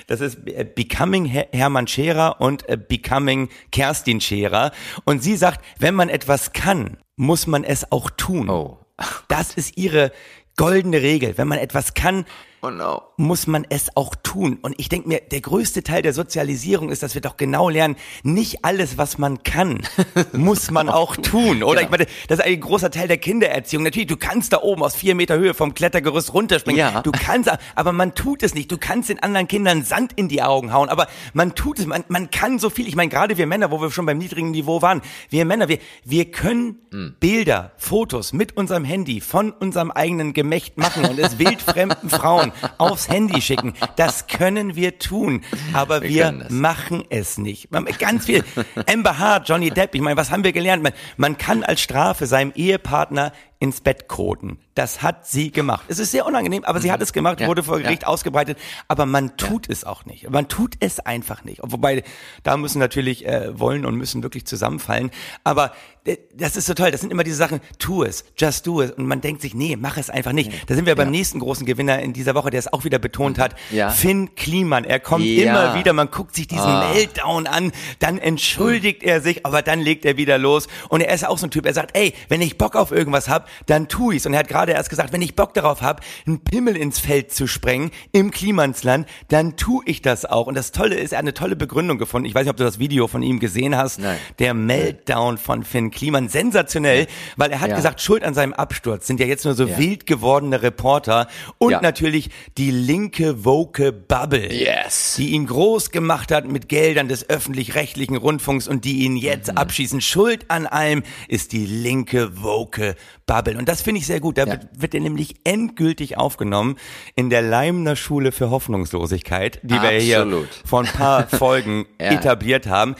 Das 0.08 0.22
ist 0.22 0.40
äh, 0.48 0.64
Becoming 0.64 1.26
Her 1.26 1.48
Hermann 1.52 1.88
Scherer 1.88 2.42
und 2.42 2.68
äh, 2.70 2.78
Becoming 2.78 3.50
Kerstin 3.72 4.22
Scherer. 4.22 4.72
Und 5.06 5.24
sie 5.24 5.36
sagt, 5.36 5.64
wenn 5.80 5.96
man 5.96 6.10
etwas 6.10 6.54
kann, 6.54 6.98
muss 7.16 7.48
man 7.48 7.64
es 7.64 7.92
auch 7.92 8.10
tun. 8.10 8.50
Oh. 8.50 8.80
Das 9.28 9.54
ist 9.54 9.78
ihre 9.78 10.12
goldene 10.58 11.02
Regel. 11.02 11.38
Wenn 11.38 11.48
man 11.48 11.58
etwas 11.58 11.94
kann, 11.94 12.26
Oh 12.62 12.70
no. 12.70 13.02
muss 13.18 13.48
man 13.48 13.66
es 13.70 13.96
auch 13.96 14.16
tun. 14.16 14.60
Und 14.62 14.76
ich 14.80 14.90
denke 14.90 15.08
mir, 15.08 15.22
der 15.22 15.42
größte 15.42 15.82
Teil 15.84 16.02
der 16.02 16.14
Sozialisierung 16.14 16.90
ist, 16.90 17.04
dass 17.04 17.14
wir 17.14 17.22
doch 17.22 17.38
genau 17.38 17.70
lernen, 17.70 17.96
nicht 18.24 18.66
alles, 18.66 18.98
was 18.98 19.18
man 19.18 19.44
kann, 19.44 19.82
muss 20.34 20.70
man 20.72 20.90
auch 20.90 21.16
tun. 21.16 21.64
Oder 21.64 21.80
Ja. 21.82 21.86
ich 21.86 21.92
meine, 21.92 22.06
das 22.28 22.40
ist 22.40 22.46
ein 22.46 22.60
großer 22.60 22.92
Teil 22.92 23.08
der 23.08 23.18
Kindererziehung. 23.18 23.84
Natürlich, 23.84 24.08
du 24.08 24.18
kannst 24.18 24.52
da 24.54 24.62
oben 24.62 24.84
aus 24.84 24.96
vier 24.96 25.16
Meter 25.16 25.38
Höhe 25.38 25.54
vom 25.54 25.74
Klettergerüst 25.74 26.34
runterspringen. 26.34 26.80
Ja. 26.80 27.02
Du 27.02 27.12
kannst, 27.12 27.50
aber 27.76 27.92
man 27.94 28.14
tut 28.16 28.44
es 28.44 28.54
nicht. 28.54 28.72
Du 28.72 28.78
kannst 28.78 29.10
den 29.10 29.22
anderen 29.24 29.48
Kindern 29.48 29.84
Sand 29.84 30.14
in 30.18 30.28
die 30.28 30.42
Augen 30.42 30.74
hauen, 30.74 30.90
aber 30.90 31.08
man 31.34 31.56
tut 31.56 31.80
es. 31.80 31.86
Man, 31.86 32.04
man 32.10 32.30
kann 32.30 32.60
so 32.60 32.70
viel. 32.70 32.88
Ich 32.88 32.96
meine, 32.96 33.10
gerade 33.10 33.38
wir 33.38 33.48
Männer, 33.48 33.72
wo 33.72 33.82
wir 33.82 33.90
schon 33.92 34.06
beim 34.06 34.18
niedrigen 34.18 34.52
Niveau 34.52 34.82
waren, 34.82 35.02
wir 35.30 35.46
Männer, 35.46 35.68
wir, 35.70 35.80
wir 36.04 36.30
können 36.32 36.80
Hm. 36.92 37.16
Bilder, 37.20 37.72
Fotos 37.78 38.34
mit 38.34 38.58
unserem 38.58 38.84
Handy 38.84 39.22
von 39.22 39.52
unserem 39.52 39.92
eigenen 39.92 40.34
Gemächt 40.34 40.78
machen 40.80 41.06
und 41.06 41.20
es 41.20 41.38
wildfremden 41.38 42.10
Frauen 42.10 42.49
aufs 42.78 43.10
Handy 43.10 43.42
schicken. 43.42 43.74
Das 43.96 44.28
können 44.28 44.76
wir 44.76 45.00
tun, 45.00 45.44
aber 45.74 46.02
Wir 46.02 46.10
wir, 46.10 46.46
machen 46.50 47.04
es 47.10 47.38
nicht. 47.38 47.72
Man- 47.72 47.86
Ganz 48.00 48.26
viel. 48.26 48.44
Amber 48.92 49.18
Hart, 49.20 49.50
Johnny 49.50 49.72
Depp, 49.72 49.96
ich 49.96 50.02
meine, 50.02 50.18
was 50.18 50.32
haben 50.32 50.44
wir 50.44 50.54
gelernt? 50.54 50.84
Man, 50.84 50.94
man 51.18 51.38
kann 51.38 51.64
als 51.64 51.82
Strafe 51.82 52.26
seinem 52.28 52.52
Ehepartner 52.56 53.32
ins 53.60 53.82
Bett 53.82 54.08
koten. 54.08 54.58
Das 54.74 55.02
hat 55.02 55.28
sie 55.28 55.52
gemacht. 55.52 55.84
Es 55.90 56.00
ist 56.00 56.12
sehr 56.12 56.26
unangenehm, 56.26 56.64
aber 56.64 56.80
sie 56.80 56.90
hat 56.94 57.02
es 57.02 57.12
gemacht, 57.12 57.42
Ja, 57.42 57.48
wurde 57.48 57.64
vor 57.64 57.78
ja. 57.78 57.84
Gericht 57.84 58.08
ausgebreitet, 58.08 58.58
aber 58.88 59.06
man 59.06 59.36
tut 59.36 59.70
es 59.70 59.84
auch 59.84 60.06
nicht. 60.06 60.30
Man 60.30 60.48
tut 60.48 60.76
es 60.80 61.02
einfach 61.02 61.44
nicht. 61.44 61.60
Wobei, 61.62 62.04
da 62.44 62.56
müssen 62.56 62.80
natürlich 62.80 63.26
äh, 63.26 63.60
wollen 63.60 63.86
und 63.86 63.96
müssen 63.96 64.24
wirklich 64.24 64.46
zusammenfallen. 64.46 65.12
Aber 65.44 65.74
äh, 66.06 66.16
das 66.34 66.56
ist 66.56 66.68
so 66.68 66.74
toll. 66.74 66.92
Das 66.92 67.02
sind 67.02 67.12
immer 67.12 67.26
diese 67.26 67.36
Sachen, 67.36 67.60
tu 67.80 68.04
es, 68.04 68.24
just 68.38 68.66
do 68.66 68.82
it. 68.82 68.92
Und 68.98 69.06
man 69.08 69.20
denkt 69.20 69.42
sich, 69.42 69.54
nee, 69.54 69.76
mach 69.76 69.98
es 69.98 70.10
einfach 70.10 70.32
nicht. 70.32 70.52
Da 70.70 70.76
sind 70.76 70.86
wir 70.86 70.96
beim 70.96 71.12
nächsten 71.12 71.40
großen 71.42 71.66
Gewinner 71.66 72.00
in 72.00 72.14
dieser 72.14 72.36
Woche, 72.36 72.52
der 72.52 72.60
es 72.60 72.72
auch 72.72 72.86
wieder 72.86 73.00
betont 73.00 73.40
hat. 73.40 73.56
Ja. 73.72 73.90
Finn 73.90 74.36
Kliman. 74.36 74.86
Er 74.86 75.02
kommt 75.02 75.26
Ja. 75.26 75.50
immer 75.52 75.76
wieder, 75.76 75.92
man 75.92 76.10
guckt 76.12 76.34
sich 76.34 76.48
diesen 76.48 76.64
Ah. 76.66 76.94
Meltdown 76.94 77.46
an, 77.48 77.74
dann 78.00 78.18
entschuldigt 78.18 79.04
er 79.04 79.20
sich, 79.20 79.46
aber 79.46 79.62
dann 79.62 79.82
legt 79.82 80.06
er 80.06 80.16
wieder 80.16 80.38
los. 80.38 80.68
Und 80.88 81.02
er 81.02 81.14
ist 81.14 81.28
auch 81.28 81.38
so 81.38 81.48
ein 81.48 81.52
Typ, 81.52 81.66
er 81.66 81.74
sagt, 81.74 81.98
ey, 81.98 82.14
wenn 82.30 82.40
ich 82.42 82.58
Bock 82.58 82.78
auf 82.78 82.92
irgendwas 82.94 83.28
hab, 83.28 83.49
dann 83.66 83.88
tu 83.88 84.12
ich's. 84.12 84.26
Und 84.26 84.34
er 84.34 84.40
hat 84.40 84.48
gerade 84.48 84.72
erst 84.74 84.90
gesagt, 84.90 85.14
wenn 85.14 85.22
ich 85.22 85.36
Bock 85.36 85.54
darauf 85.54 85.82
hab, 85.82 86.02
einen 86.26 86.44
Pimmel 86.44 86.76
ins 86.76 87.00
Feld 87.00 87.32
zu 87.34 87.48
sprengen 87.48 87.92
im 88.12 88.32
Klimansland, 88.32 89.08
dann 89.30 89.56
tu 89.58 89.82
ich 89.86 90.02
das 90.02 90.26
auch. 90.26 90.48
Und 90.48 90.56
das 90.56 90.72
Tolle 90.72 90.96
ist, 90.96 91.12
er 91.12 91.18
hat 91.20 91.24
eine 91.24 91.34
tolle 91.34 91.56
Begründung 91.56 91.98
gefunden. 91.98 92.26
Ich 92.28 92.36
weiß 92.36 92.44
nicht, 92.44 92.52
ob 92.52 92.58
du 92.58 92.64
das 92.64 92.80
Video 92.80 93.08
von 93.08 93.22
ihm 93.24 93.40
gesehen 93.40 93.76
hast. 93.76 94.00
Nein. 94.00 94.18
Der 94.40 94.54
Meltdown 94.54 95.38
von 95.38 95.64
Finn 95.64 95.92
Kliman, 95.92 96.30
sensationell, 96.30 97.08
weil 97.38 97.52
er 97.52 97.62
hat 97.62 97.70
Ja. 97.70 97.76
gesagt, 97.76 98.02
Schuld 98.02 98.24
an 98.24 98.34
seinem 98.34 98.54
Absturz 98.54 99.08
sind 99.08 99.20
ja 99.20 99.26
jetzt 99.26 99.46
nur 99.46 99.54
so 99.56 99.66
Ja. 99.68 99.78
wild 99.78 100.06
gewordene 100.06 100.62
Reporter 100.62 101.28
und 101.58 101.72
Ja. 101.72 101.82
natürlich 101.82 102.30
die 102.58 102.72
linke 102.72 103.46
woke 103.46 103.92
Bubble 103.92 104.52
Yes. 104.54 105.16
die 105.18 105.30
ihn 105.32 105.46
groß 105.48 105.92
gemacht 105.92 106.32
hat 106.32 106.48
mit 106.48 106.70
Geldern 106.70 107.08
des 107.08 107.30
öffentlich-rechtlichen 107.30 108.16
Rundfunks 108.16 108.68
und 108.68 108.86
die 108.86 109.00
ihn 109.04 109.16
jetzt 109.18 109.58
abschießen. 109.58 110.02
Schuld 110.02 110.46
an 110.50 110.68
allem 110.68 111.04
ist 111.28 111.52
die 111.52 111.66
linke 111.66 112.42
woke 112.42 112.96
Bubble. 113.26 113.39
Und 113.48 113.68
das 113.70 113.82
finde 113.82 114.00
ich 114.00 114.08
sehr 114.08 114.20
gut. 114.20 114.38
Da 114.38 114.46
Ja. 114.46 114.60
wird, 114.78 114.94
er 114.94 115.00
nämlich 115.02 115.36
endgültig 115.44 116.18
aufgenommen 116.18 116.78
in 117.16 117.30
der 117.30 117.42
Leimner 117.42 117.96
Schule 117.96 118.32
für 118.32 118.50
Hoffnungslosigkeit, 118.50 119.60
die 119.64 119.74
wir 119.82 119.90
hier 119.92 120.22
Absolut. 120.22 120.50
vor 120.66 120.82
ein 120.82 120.88
paar 120.88 121.28
Folgen 121.30 121.86
Ja. 122.00 122.12
etabliert 122.12 122.68
haben. 122.68 122.96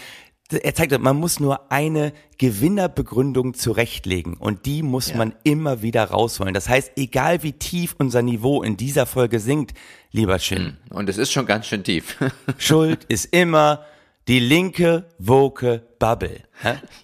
Er 0.52 0.74
zeigt, 0.74 0.98
man 1.00 1.16
muss 1.18 1.40
nur 1.40 1.72
eine 1.72 2.12
Gewinnerbegründung 2.40 3.54
zurechtlegen 3.54 4.36
und 4.36 4.66
die 4.66 4.84
muss 4.84 5.10
Ja. 5.12 5.18
man 5.18 5.34
immer 5.44 5.82
wieder 5.82 6.04
rausholen. 6.06 6.54
Das 6.54 6.68
heißt, 6.70 6.94
egal 6.98 7.44
wie 7.44 7.54
tief 7.54 7.96
unser 7.98 8.22
Niveau 8.22 8.64
in 8.64 8.78
dieser 8.78 9.06
Folge 9.06 9.40
sinkt, 9.40 9.78
lieber 10.12 10.40
Shin, 10.40 10.78
Und 10.90 11.08
es 11.10 11.18
ist 11.18 11.32
schon 11.32 11.46
ganz 11.46 11.68
schön 11.68 11.84
tief. 11.84 12.18
Schuld 12.58 13.04
ist 13.06 13.26
immer 13.34 13.84
die 14.28 14.40
linke 14.40 15.06
woke 15.18 15.84
Bubble. 16.00 16.42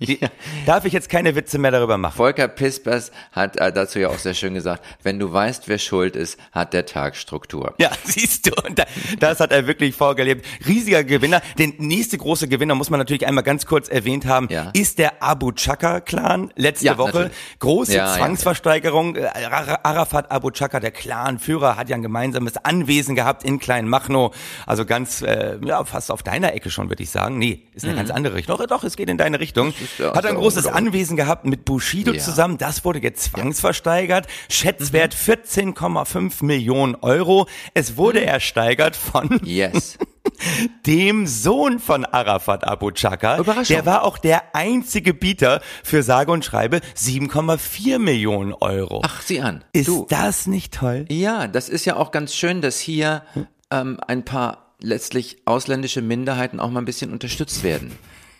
Die, 0.01 0.19
Darf 0.65 0.83
ich 0.83 0.91
jetzt 0.91 1.09
keine 1.09 1.33
Witze 1.35 1.57
mehr 1.57 1.71
darüber 1.71 1.97
machen? 1.97 2.17
Volker 2.17 2.49
Pispers 2.49 3.11
hat 3.31 3.55
äh, 3.57 3.71
dazu 3.71 3.99
ja 3.99 4.09
auch 4.09 4.17
sehr 4.17 4.33
schön 4.33 4.53
gesagt, 4.53 4.83
wenn 5.03 5.17
du 5.17 5.31
weißt, 5.31 5.69
wer 5.69 5.77
schuld 5.77 6.17
ist, 6.17 6.37
hat 6.51 6.73
der 6.73 6.85
Tag 6.85 7.15
Struktur. 7.15 7.73
Ja, 7.77 7.89
siehst 8.03 8.47
du, 8.47 8.51
und 8.67 8.77
da, 8.77 8.83
das 9.19 9.39
hat 9.39 9.51
er 9.53 9.65
wirklich 9.67 9.95
vorgelebt. 9.95 10.45
Riesiger 10.67 11.05
Gewinner. 11.05 11.41
Den 11.57 11.73
nächste 11.77 12.17
große 12.17 12.49
Gewinner 12.49 12.75
muss 12.75 12.89
man 12.89 12.99
natürlich 12.99 13.25
einmal 13.27 13.45
ganz 13.45 13.65
kurz 13.65 13.87
erwähnt 13.87 14.25
haben, 14.25 14.47
Ja. 14.49 14.71
ist 14.73 14.99
der 14.99 15.23
Abu 15.23 15.53
Chaka 15.53 16.01
Clan. 16.01 16.51
Letzte 16.57 16.85
Ja, 16.87 16.97
Woche 16.97 17.11
natürlich. 17.11 17.31
große 17.59 17.95
Ja, 17.95 18.07
ja, 18.07 18.17
Zwangsversteigerung. 18.17 19.15
Äh, 19.15 19.25
Ara- 19.27 19.79
Arafat 19.83 20.31
Abu 20.31 20.51
Chaka, 20.51 20.81
der 20.81 20.91
Clanführer, 20.91 21.77
hat 21.77 21.87
ja 21.87 21.95
ein 21.95 22.01
gemeinsames 22.01 22.57
Anwesen 22.57 23.15
gehabt 23.15 23.45
in 23.45 23.59
Kleinmachnow. 23.59 24.35
Also 24.65 24.85
ganz, 24.85 25.21
äh, 25.21 25.57
ja, 25.65 25.85
fast 25.85 26.11
auf 26.11 26.23
deiner 26.23 26.53
Ecke 26.53 26.69
schon, 26.69 26.89
würde 26.89 27.03
ich 27.03 27.09
sagen. 27.09 27.37
Nee, 27.37 27.61
ist 27.73 27.85
eine 27.85 27.95
ganz 27.95 28.09
andere 28.11 28.35
Richtung. 28.35 28.57
Doch, 28.57 28.65
doch, 28.67 28.83
es 28.85 28.95
geht 28.95 29.09
in 29.09 29.17
deine 29.17 29.39
Richtung. 29.39 29.69
Ist 29.69 29.99
ja- 29.99 30.13
Hat 30.13 30.25
ein 30.25 30.35
großes 30.35 30.67
Anwesen 30.67 31.17
gehabt 31.17 31.45
mit 31.45 31.65
Bushido 31.65 32.13
Ja. 32.13 32.19
zusammen. 32.21 32.57
Das 32.57 32.85
wurde 32.85 32.99
jetzt 33.01 33.23
zwangsversteigert. 33.31 34.27
Schätzwert 34.49 35.13
Mhm. 35.13 35.17
14,5 35.17 36.41
Millionen 36.41 36.95
Euro. 36.95 37.47
Es 37.73 37.97
wurde 37.97 38.21
Mhm. 38.21 38.27
ersteigert 38.27 38.95
von 38.95 39.39
Yes. 39.43 39.97
dem 40.85 41.27
Sohn 41.27 41.79
von 41.79 42.05
Arafat 42.05 42.63
Abu 42.65 42.91
Chaka. 42.91 43.41
Der 43.63 43.85
war 43.85 44.03
auch 44.03 44.17
der 44.17 44.55
einzige 44.55 45.13
Bieter 45.13 45.61
für 45.83 46.03
sage 46.03 46.31
und 46.31 46.43
schreibe 46.45 46.81
7,4 46.95 47.99
Millionen 47.99 48.53
Euro. 48.53 49.01
Ach, 49.05 49.21
sieh 49.21 49.41
an. 49.41 49.63
Ist 49.73 49.87
du. 49.87 50.05
das 50.09 50.47
nicht 50.47 50.73
toll? 50.73 51.05
Ja, 51.09 51.47
das 51.47 51.69
ist 51.69 51.85
ja 51.85 51.95
auch 51.95 52.11
ganz 52.11 52.33
schön, 52.33 52.61
dass 52.61 52.79
hier 52.79 53.23
ähm, 53.71 53.99
ein 54.07 54.23
paar 54.25 54.73
letztlich 54.81 55.37
ausländische 55.45 56.01
Minderheiten 56.01 56.59
auch 56.59 56.69
mal 56.69 56.79
ein 56.81 56.85
bisschen 56.85 57.11
unterstützt 57.11 57.63
werden 57.63 57.91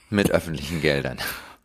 mit 0.09 0.31
öffentlichen 0.31 0.81
Geldern. 0.81 1.17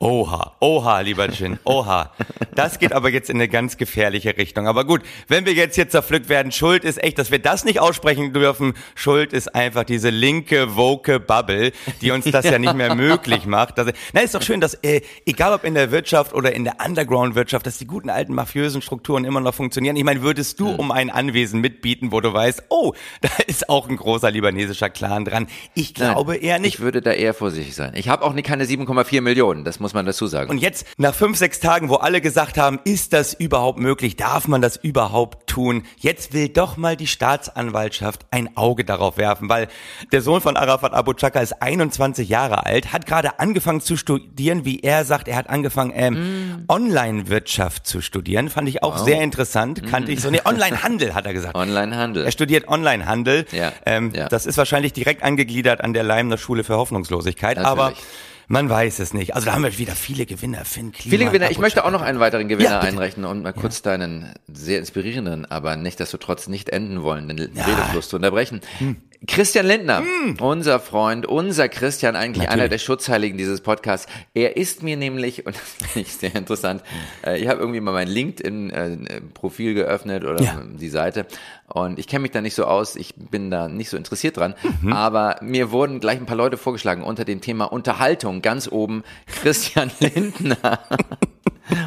Oha, 0.02 0.56
oha, 0.60 1.00
lieber 1.00 1.28
Jin, 1.28 1.58
oha. 1.64 2.10
Das 2.54 2.78
geht 2.78 2.94
aber 2.94 3.10
jetzt 3.10 3.28
in 3.28 3.36
eine 3.36 3.48
ganz 3.48 3.76
gefährliche 3.76 4.34
Richtung. 4.38 4.66
Aber 4.66 4.86
gut, 4.86 5.02
wenn 5.28 5.44
wir 5.44 5.52
jetzt 5.52 5.74
hier 5.74 5.90
zerpflückt 5.90 6.30
werden, 6.30 6.52
Schuld 6.52 6.84
ist 6.84 7.02
echt, 7.02 7.18
dass 7.18 7.30
wir 7.30 7.38
das 7.38 7.66
nicht 7.66 7.80
aussprechen 7.80 8.32
dürfen. 8.32 8.72
Schuld 8.94 9.34
ist 9.34 9.54
einfach 9.54 9.84
diese 9.84 10.08
linke, 10.08 10.74
woke 10.74 11.20
Bubble, 11.20 11.72
die 12.00 12.12
uns 12.12 12.24
das 12.24 12.46
ja, 12.46 12.58
nicht 12.58 12.72
mehr 12.72 12.94
möglich 12.96 13.44
macht. 13.44 13.76
Das, 13.76 13.92
na, 14.14 14.22
ist 14.22 14.34
doch 14.34 14.40
schön, 14.40 14.62
dass, 14.62 14.72
äh, 14.72 15.02
egal 15.26 15.52
ob 15.52 15.64
in 15.64 15.74
der 15.74 15.90
Wirtschaft 15.90 16.32
oder 16.32 16.54
in 16.54 16.64
der 16.64 16.76
Underground-Wirtschaft, 16.82 17.66
dass 17.66 17.76
die 17.76 17.86
guten 17.86 18.08
alten 18.08 18.32
mafiösen 18.32 18.80
Strukturen 18.80 19.26
immer 19.26 19.40
noch 19.40 19.52
funktionieren. 19.52 19.96
Ich 19.96 20.04
meine, 20.04 20.22
würdest 20.22 20.60
du 20.60 20.70
um 20.70 20.92
ein 20.92 21.10
Anwesen 21.10 21.60
mitbieten, 21.60 22.10
wo 22.10 22.22
du 22.22 22.32
weißt, 22.32 22.62
oh, 22.70 22.94
da 23.20 23.28
ist 23.46 23.68
auch 23.68 23.86
ein 23.86 23.98
großer 23.98 24.30
libanesischer 24.30 24.88
Clan 24.88 25.26
dran? 25.26 25.46
Ich 25.74 25.92
glaube 25.92 26.32
Nein, 26.32 26.40
eher 26.40 26.58
nicht. 26.58 26.76
Ich 26.76 26.80
würde 26.80 27.02
da 27.02 27.12
eher 27.12 27.34
vorsichtig 27.34 27.74
sein. 27.74 27.92
Ich 27.96 28.08
habe 28.08 28.24
auch 28.24 28.32
nicht 28.32 28.46
keine 28.46 28.64
7,4 28.64 29.20
Millionen, 29.20 29.64
das 29.64 29.78
muss 29.78 29.89
man 29.94 30.06
dazu 30.06 30.26
sagen. 30.26 30.50
Und 30.50 30.58
jetzt, 30.58 30.86
nach 30.96 31.14
fünf, 31.14 31.36
sechs 31.38 31.60
Tagen, 31.60 31.88
wo 31.88 31.96
alle 31.96 32.20
gesagt 32.20 32.58
haben, 32.58 32.78
ist 32.84 33.12
das 33.12 33.34
überhaupt 33.34 33.78
möglich? 33.78 34.16
Darf 34.16 34.48
man 34.48 34.60
das 34.62 34.76
überhaupt 34.76 35.46
tun? 35.48 35.84
Jetzt 35.98 36.32
will 36.32 36.48
doch 36.48 36.76
mal 36.76 36.96
die 36.96 37.06
Staatsanwaltschaft 37.06 38.26
ein 38.30 38.56
Auge 38.56 38.84
darauf 38.84 39.16
werfen, 39.16 39.48
weil 39.48 39.68
der 40.12 40.22
Sohn 40.22 40.40
von 40.40 40.56
Arafat 40.56 40.92
Abu 40.92 41.12
Chaka 41.14 41.40
ist 41.40 41.60
21 41.62 42.28
Jahre 42.28 42.66
alt, 42.66 42.92
hat 42.92 43.06
gerade 43.06 43.38
angefangen 43.40 43.80
zu 43.80 43.96
studieren, 43.96 44.64
wie 44.64 44.80
er 44.80 45.04
sagt, 45.04 45.28
er 45.28 45.36
hat 45.36 45.48
angefangen, 45.50 45.92
ähm, 45.94 46.64
Online-Wirtschaft 46.68 47.86
zu 47.86 48.00
studieren. 48.00 48.48
Fand 48.48 48.68
ich 48.68 48.82
auch 48.82 48.98
sehr 48.98 49.20
interessant, 49.22 49.86
kannte 49.86 50.12
ich 50.12 50.20
so. 50.20 50.30
Nee, 50.30 50.40
Online-Handel, 50.44 51.14
hat 51.14 51.26
er 51.26 51.32
gesagt. 51.32 51.54
Onlinehandel. 51.54 52.24
Er 52.24 52.32
studiert 52.32 52.68
Online-Handel. 52.68 53.46
Ja, 53.52 53.72
Ähm, 53.86 54.12
ja. 54.14 54.28
Das 54.28 54.46
ist 54.46 54.56
wahrscheinlich 54.58 54.92
direkt 54.92 55.22
angegliedert 55.22 55.80
an 55.82 55.92
der 55.92 56.02
Leimner 56.02 56.38
Schule 56.38 56.64
für 56.64 56.76
Hoffnungslosigkeit. 56.76 57.58
Aber 57.58 57.84
Natürlich. 57.90 58.04
Man 58.50 58.68
weiß 58.68 58.98
es 58.98 59.14
nicht. 59.14 59.36
Also 59.36 59.46
da 59.46 59.54
haben 59.54 59.62
wir 59.62 59.78
wieder 59.78 59.94
viele 59.94 60.26
Gewinner. 60.26 60.64
Finn 60.64 60.90
Kliman, 60.90 61.18
Viele 61.18 61.30
Gewinner. 61.30 61.52
Ich 61.52 61.60
möchte 61.60 61.84
auch 61.84 61.92
noch 61.92 62.02
einen 62.02 62.18
weiteren 62.18 62.48
Gewinner 62.48 62.70
Ja, 62.70 62.80
einrechnen 62.80 63.24
und 63.24 63.44
mal 63.44 63.52
kurz 63.52 63.80
deinen 63.80 64.34
sehr 64.48 64.80
inspirierenden, 64.80 65.46
aber 65.46 65.76
nicht, 65.76 66.00
dass 66.00 66.10
du 66.10 66.16
trotz 66.16 66.48
nicht 66.48 66.68
enden 66.68 67.04
wollenden 67.04 67.38
Redefluss 67.38 68.08
zu 68.08 68.16
unterbrechen. 68.16 68.60
Hm. 68.78 68.96
Christian 69.26 69.66
Lindner, 69.66 70.02
unser 70.40 70.80
Freund, 70.80 71.26
unser 71.26 71.68
Christian, 71.68 72.16
eigentlich 72.16 72.48
einer 72.48 72.68
der 72.68 72.78
Schutzheiligen 72.78 73.36
dieses 73.36 73.60
Podcasts. 73.60 74.10
Er 74.32 74.56
ist 74.56 74.82
mir 74.82 74.96
nämlich, 74.96 75.44
und 75.46 75.54
das 75.54 75.62
finde 75.92 76.08
ich 76.08 76.14
sehr 76.14 76.34
interessant, 76.34 76.82
äh, 77.24 77.38
ich 77.38 77.46
habe 77.48 77.60
irgendwie 77.60 77.80
mal 77.80 77.92
mein 77.92 78.08
LinkedIn-Profil 78.08 79.74
geöffnet 79.74 80.24
oder 80.24 80.42
Ja. 80.42 80.62
die 80.64 80.88
Seite 80.88 81.26
und 81.68 81.98
ich 81.98 82.06
kenne 82.08 82.20
mich 82.22 82.30
da 82.30 82.40
nicht 82.40 82.54
so 82.54 82.64
aus, 82.64 82.96
ich 82.96 83.14
bin 83.14 83.50
da 83.50 83.68
nicht 83.68 83.90
so 83.90 83.96
interessiert 83.98 84.38
dran, 84.38 84.54
aber 84.90 85.36
mir 85.42 85.70
wurden 85.70 86.00
gleich 86.00 86.18
ein 86.18 86.26
paar 86.26 86.36
Leute 86.36 86.56
vorgeschlagen 86.56 87.02
unter 87.02 87.24
dem 87.26 87.42
Thema 87.42 87.66
Unterhaltung, 87.66 88.40
ganz 88.40 88.68
oben 88.72 89.04
Christian 89.42 89.90
Lindner. 90.00 90.80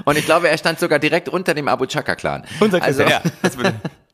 Und 0.05 0.17
ich 0.17 0.25
glaube, 0.25 0.49
er 0.49 0.57
stand 0.59 0.79
sogar 0.79 0.99
direkt 0.99 1.29
unter 1.29 1.53
dem 1.55 1.67
Abu 1.67 1.85
Chaka-Clan. 1.87 2.45
Unser 2.59 2.81
Also, 2.81 3.03
Christian, 3.03 3.21
ja, 3.25 3.31
das 3.41 3.57
würde- 3.57 3.73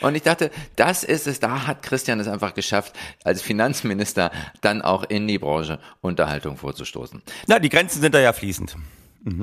und 0.00 0.14
ich 0.14 0.22
dachte, 0.22 0.50
das 0.76 1.04
ist 1.04 1.26
es, 1.26 1.40
da 1.40 1.66
hat 1.66 1.82
Christian 1.82 2.20
es 2.20 2.28
einfach 2.28 2.54
geschafft, 2.54 2.94
als 3.24 3.42
Finanzminister 3.42 4.30
dann 4.60 4.82
auch 4.82 5.04
in 5.04 5.26
die 5.26 5.38
Branche 5.38 5.78
Unterhaltung 6.00 6.56
vorzustoßen. 6.56 7.22
Na, 7.46 7.58
die 7.58 7.68
Grenzen 7.68 8.00
sind 8.00 8.14
da 8.14 8.20
ja 8.20 8.32
fließend. 8.32 8.76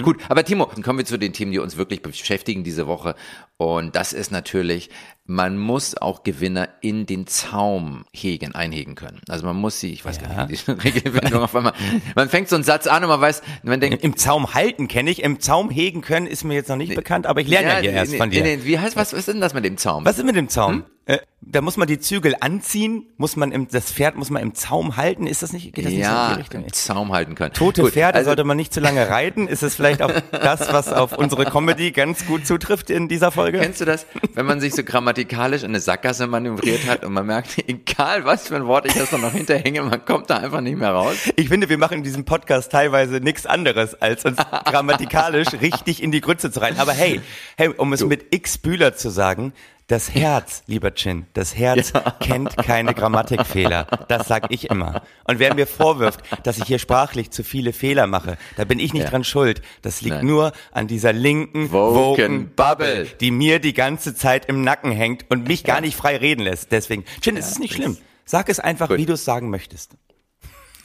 Gut, 0.02 0.18
aber 0.30 0.44
Timo, 0.44 0.70
dann 0.74 0.84
kommen 0.84 1.00
wir 1.00 1.06
zu 1.06 1.18
den 1.18 1.34
Themen, 1.34 1.52
die 1.52 1.60
uns 1.60 1.78
wirklich 1.78 2.02
beschäftigen 2.02 2.64
diese 2.64 2.88
Woche. 2.88 3.16
Und 3.58 3.96
das 3.96 4.14
ist 4.14 4.32
natürlich, 4.32 4.90
man 5.28 5.58
muss 5.58 5.98
auch 5.98 6.24
Gewinner 6.24 6.70
in 6.82 7.08
den 7.08 7.26
Zaum 7.26 8.06
hegen, 8.14 8.54
einhegen 8.54 8.94
können. 8.94 9.22
Also 9.28 9.46
man 9.46 9.56
muss 9.56 9.80
sie, 9.80 9.92
ich 9.92 10.06
weiß 10.06 10.22
gar 10.22 10.46
nicht, 10.48 10.68
die 10.68 10.72
Regelwendung 10.72 11.42
auf 11.42 11.56
einmal, 11.56 11.74
man 12.16 12.30
fängt 12.30 12.48
so 12.48 12.56
einen 12.56 12.64
Satz 12.64 12.86
an 12.86 13.04
und 13.04 13.10
man 13.10 13.22
weiß, 13.22 13.42
man 13.64 13.80
denkt, 13.80 14.04
Im 14.04 14.18
Zaum 14.18 14.54
halten 14.54 14.88
kenne 14.88 15.10
ich, 15.10 15.24
im 15.24 15.40
Zaum 15.40 15.72
hegen 15.72 16.02
können 16.02 16.28
ist 16.28 16.44
mir 16.44 16.54
jetzt 16.54 16.70
noch 16.70 16.76
nicht 16.76 16.94
bekannt, 16.94 17.26
aber 17.26 17.42
ich 17.42 17.48
lerne 17.48 17.70
ja, 17.70 17.78
hier 17.80 17.92
nee, 17.92 17.98
erst 17.98 18.12
nee, 18.12 18.18
von 18.18 18.30
dir. 18.30 18.44
nee, 18.44 18.58
nee, 18.58 18.66
wie 18.66 18.78
heißt, 18.78 18.96
was, 18.96 19.14
was 19.14 19.20
ist 19.20 19.28
denn 19.30 19.42
das 19.42 19.54
mit 19.56 19.66
dem 19.66 19.78
Zaum? 19.78 20.06
Was 20.06 20.20
ist 20.20 20.26
mit 20.26 20.36
dem 20.36 20.50
Zaum? 20.50 20.74
Hm? 20.74 20.84
Äh, 21.08 21.20
da 21.42 21.62
muss 21.62 21.78
man 21.78 21.88
die 21.88 22.00
Zügel 22.00 22.36
anziehen, 22.40 23.06
muss 23.18 23.36
man 23.36 23.52
im, 23.52 23.68
das 23.68 23.92
Pferd 23.92 24.16
muss 24.16 24.32
man 24.32 24.42
im 24.42 24.56
Zaum 24.56 24.98
halten, 24.98 25.28
ist 25.28 25.44
das 25.44 25.54
nicht, 25.54 25.74
geht 25.74 25.86
das 25.86 25.94
nicht 25.94 26.04
so 26.04 26.10
in 26.10 26.16
ja, 26.16 26.34
die 26.34 26.40
Richtung? 26.40 26.64
im 26.64 26.74
Zaum 26.74 27.14
halten 27.14 27.36
können. 27.36 27.54
Tote 27.54 27.84
Gut, 27.84 27.94
Pferde 27.94 28.18
also- 28.18 28.30
sollte 28.30 28.44
man 28.44 28.58
nicht 28.58 28.74
zu 28.74 28.80
lange 28.80 29.08
reiten. 29.08 29.48
Ist 29.48 29.62
es 29.62 29.76
vielleicht 29.76 30.02
auch 30.02 30.12
das, 30.32 30.74
was 30.74 30.92
auf 30.92 31.16
unsere 31.16 31.46
Comedy 31.46 31.92
ganz 31.92 32.26
gut 32.26 32.48
zutrifft 32.48 32.90
in 32.90 33.08
dieser 33.08 33.30
Folge? 33.30 33.60
Kennst 33.60 33.82
du 33.82 33.86
das, 33.86 34.08
wenn 34.34 34.48
man 34.48 34.60
sich 34.60 34.74
so 34.74 34.84
grammatikalisch 35.16 35.64
in 35.64 35.70
eine 35.70 35.80
Sackgasse 35.80 36.28
manövriert 36.28 36.86
hat 36.88 37.06
und 37.06 37.14
man 37.14 37.26
merkt, 37.26 37.58
egal 37.68 38.26
was 38.26 38.50
für 38.50 38.56
ein 38.58 38.66
Wort 38.66 38.86
ich 38.86 38.96
jetzt 38.96 39.14
noch 39.14 39.32
hinterhänge, 39.32 39.82
man 39.82 40.04
kommt 40.04 40.30
da 40.30 40.38
einfach 40.38 40.60
nicht 40.60 40.78
mehr 40.78 40.92
raus? 40.92 41.16
Ich 41.38 41.48
finde, 41.48 41.70
wir 41.70 41.78
machen 41.78 42.00
in 42.00 42.04
diesem 42.04 42.26
Podcast 42.26 42.72
teilweise 42.72 43.16
nichts 43.16 43.46
anderes, 43.46 43.96
als 44.02 44.26
uns 44.26 44.38
grammatikalisch 44.66 45.54
richtig 45.62 46.04
in 46.04 46.12
die 46.12 46.20
Grütze 46.20 46.52
zu 46.52 46.60
reiten. 46.60 46.80
Aber 46.80 46.92
hey, 46.92 47.22
hey, 47.56 47.70
um 47.70 47.94
es 47.94 48.04
mit 48.04 48.34
X 48.34 48.58
Bühler 48.58 48.96
zu 48.96 49.10
sagen, 49.10 49.54
das 49.88 50.14
Herz, 50.14 50.64
lieber 50.68 50.94
Chin, 50.96 51.26
das 51.34 51.56
Herz 51.56 51.94
kennt 52.20 52.58
keine 52.58 52.94
Grammatikfehler. 52.94 53.86
Das 54.08 54.28
sag 54.28 54.52
ich 54.52 54.70
immer. 54.70 55.04
Und 55.26 55.40
wer 55.40 55.54
mir 55.54 55.68
vorwirft, 55.68 56.22
dass 56.44 56.58
ich 56.58 56.64
hier 56.66 56.80
sprachlich 56.80 57.32
zu 57.32 57.44
viele 57.44 57.72
Fehler 57.74 58.08
mache, 58.08 58.38
da 58.58 58.66
bin 58.66 58.80
ich 58.80 58.94
nicht 58.94 59.04
Ja. 59.04 59.10
dran 59.10 59.24
schuld. 59.24 59.62
Das 59.82 60.02
liegt 60.02 60.16
Nein. 60.18 60.26
nur 60.26 60.52
an 60.72 60.88
dieser 60.88 61.14
linken 61.14 61.72
Woken. 61.72 62.52
Bubble, 62.56 63.06
die 63.20 63.32
mir 63.32 63.60
die 63.60 63.74
ganze 63.74 64.16
Zeit 64.16 64.46
im 64.48 64.64
Nacken 64.64 64.92
hängt 64.92 65.26
und 65.30 65.48
mich 65.48 65.64
gar 65.64 65.82
nicht 65.82 65.96
frei 65.96 66.18
reden 66.18 66.42
lässt. 66.42 66.72
Deswegen, 66.72 67.06
Chin, 67.22 67.38
es 67.38 67.48
ist 67.52 67.60
nicht 67.60 67.76
schlimm. 67.76 67.98
Sag 68.26 68.50
es 68.50 68.60
einfach, 68.60 68.88
Gut. 68.90 68.98
wie 68.98 69.06
du 69.06 69.14
es 69.14 69.24
sagen 69.24 69.50
möchtest. 69.52 69.92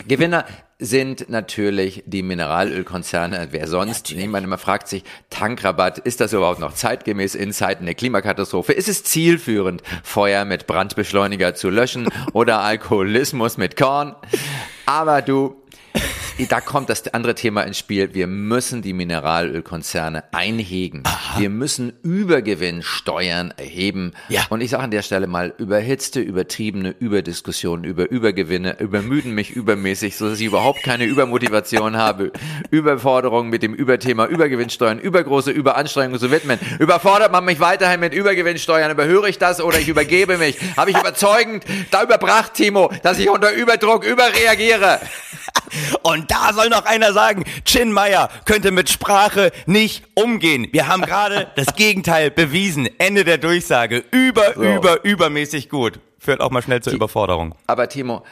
Gewinner 0.06 0.44
sind 0.80 1.28
natürlich 1.28 2.02
die 2.06 2.22
Mineralölkonzerne. 2.22 3.48
Wer 3.50 3.68
sonst? 3.68 4.12
Niemand 4.14 4.44
immer 4.44 4.58
fragt 4.58 4.88
sich, 4.88 5.04
Tankrabatt, 5.28 5.98
ist 5.98 6.20
das 6.20 6.32
überhaupt 6.32 6.60
noch 6.60 6.74
zeitgemäß 6.74 7.34
in 7.34 7.52
Zeiten 7.52 7.84
der 7.84 7.94
Klimakatastrophe? 7.94 8.72
Ist 8.72 8.88
es 8.88 9.04
zielführend, 9.04 9.82
Feuer 10.02 10.44
mit 10.44 10.66
Brandbeschleuniger 10.66 11.54
zu 11.54 11.68
löschen 11.68 12.08
oder 12.32 12.60
Alkoholismus 12.60 13.58
mit 13.58 13.76
Korn? 13.76 14.16
Aber 14.86 15.22
du, 15.22 15.56
da 16.46 16.60
kommt 16.60 16.88
das 16.88 17.12
andere 17.12 17.34
Thema 17.34 17.62
ins 17.62 17.78
Spiel. 17.78 18.14
Wir 18.14 18.26
müssen 18.26 18.82
die 18.82 18.92
Mineralölkonzerne 18.92 20.24
einhegen. 20.32 21.02
Wir 21.36 21.50
müssen 21.50 21.92
Übergewinnsteuern 22.02 23.52
erheben. 23.56 24.12
Ja. 24.28 24.42
Und 24.50 24.60
ich 24.60 24.70
sage 24.70 24.84
an 24.84 24.90
der 24.90 25.02
Stelle 25.02 25.26
mal, 25.26 25.54
überhitzte, 25.58 26.20
übertriebene 26.20 26.94
Überdiskussionen 26.98 27.84
über 27.84 28.10
Übergewinne 28.10 28.78
übermüden 28.80 29.34
mich 29.34 29.50
übermäßig, 29.50 30.16
so 30.16 30.28
dass 30.28 30.40
ich 30.40 30.46
überhaupt 30.46 30.82
keine 30.82 31.04
Übermotivation 31.04 31.96
habe, 31.96 32.32
Überforderungen 32.70 33.50
mit 33.50 33.62
dem 33.62 33.74
Überthema 33.74 34.26
Übergewinnsteuern, 34.26 34.98
übergroße 34.98 35.50
Überanstrengungen 35.50 36.20
zu 36.20 36.30
widmen. 36.30 36.58
Überfordert 36.78 37.32
man 37.32 37.44
mich 37.44 37.60
weiterhin 37.60 38.00
mit 38.00 38.14
Übergewinnsteuern, 38.14 38.90
überhöre 38.90 39.28
ich 39.28 39.38
das 39.38 39.60
oder 39.60 39.78
ich 39.78 39.88
übergebe 39.88 40.38
mich? 40.38 40.58
Habe 40.76 40.90
ich 40.90 40.96
überzeugend 40.96 41.64
da 41.90 42.02
überbracht, 42.02 42.54
Timo, 42.54 42.90
dass 43.02 43.18
ich 43.18 43.28
unter 43.28 43.52
Überdruck 43.52 44.04
überreagiere? 44.04 45.00
Und 46.02 46.29
da 46.30 46.52
soll 46.52 46.68
noch 46.68 46.84
einer 46.86 47.12
sagen, 47.12 47.44
Chin 47.64 47.92
Meyer 47.92 48.28
könnte 48.44 48.70
mit 48.70 48.88
Sprache 48.90 49.50
nicht 49.66 50.04
umgehen. 50.14 50.68
Wir 50.72 50.88
haben 50.88 51.02
gerade 51.02 51.48
das 51.56 51.74
Gegenteil 51.74 52.30
bewiesen. 52.30 52.88
Ende 52.98 53.24
der 53.24 53.38
Durchsage. 53.38 54.04
Über, 54.10 54.54
So. 54.54 54.62
über, 54.62 55.04
übermäßig 55.04 55.68
gut. 55.68 55.98
Führt 56.18 56.40
auch 56.40 56.50
mal 56.50 56.62
schnell 56.62 56.82
zur 56.82 56.92
Überforderung. 56.92 57.54
Aber 57.66 57.88
Timo, 57.88 58.22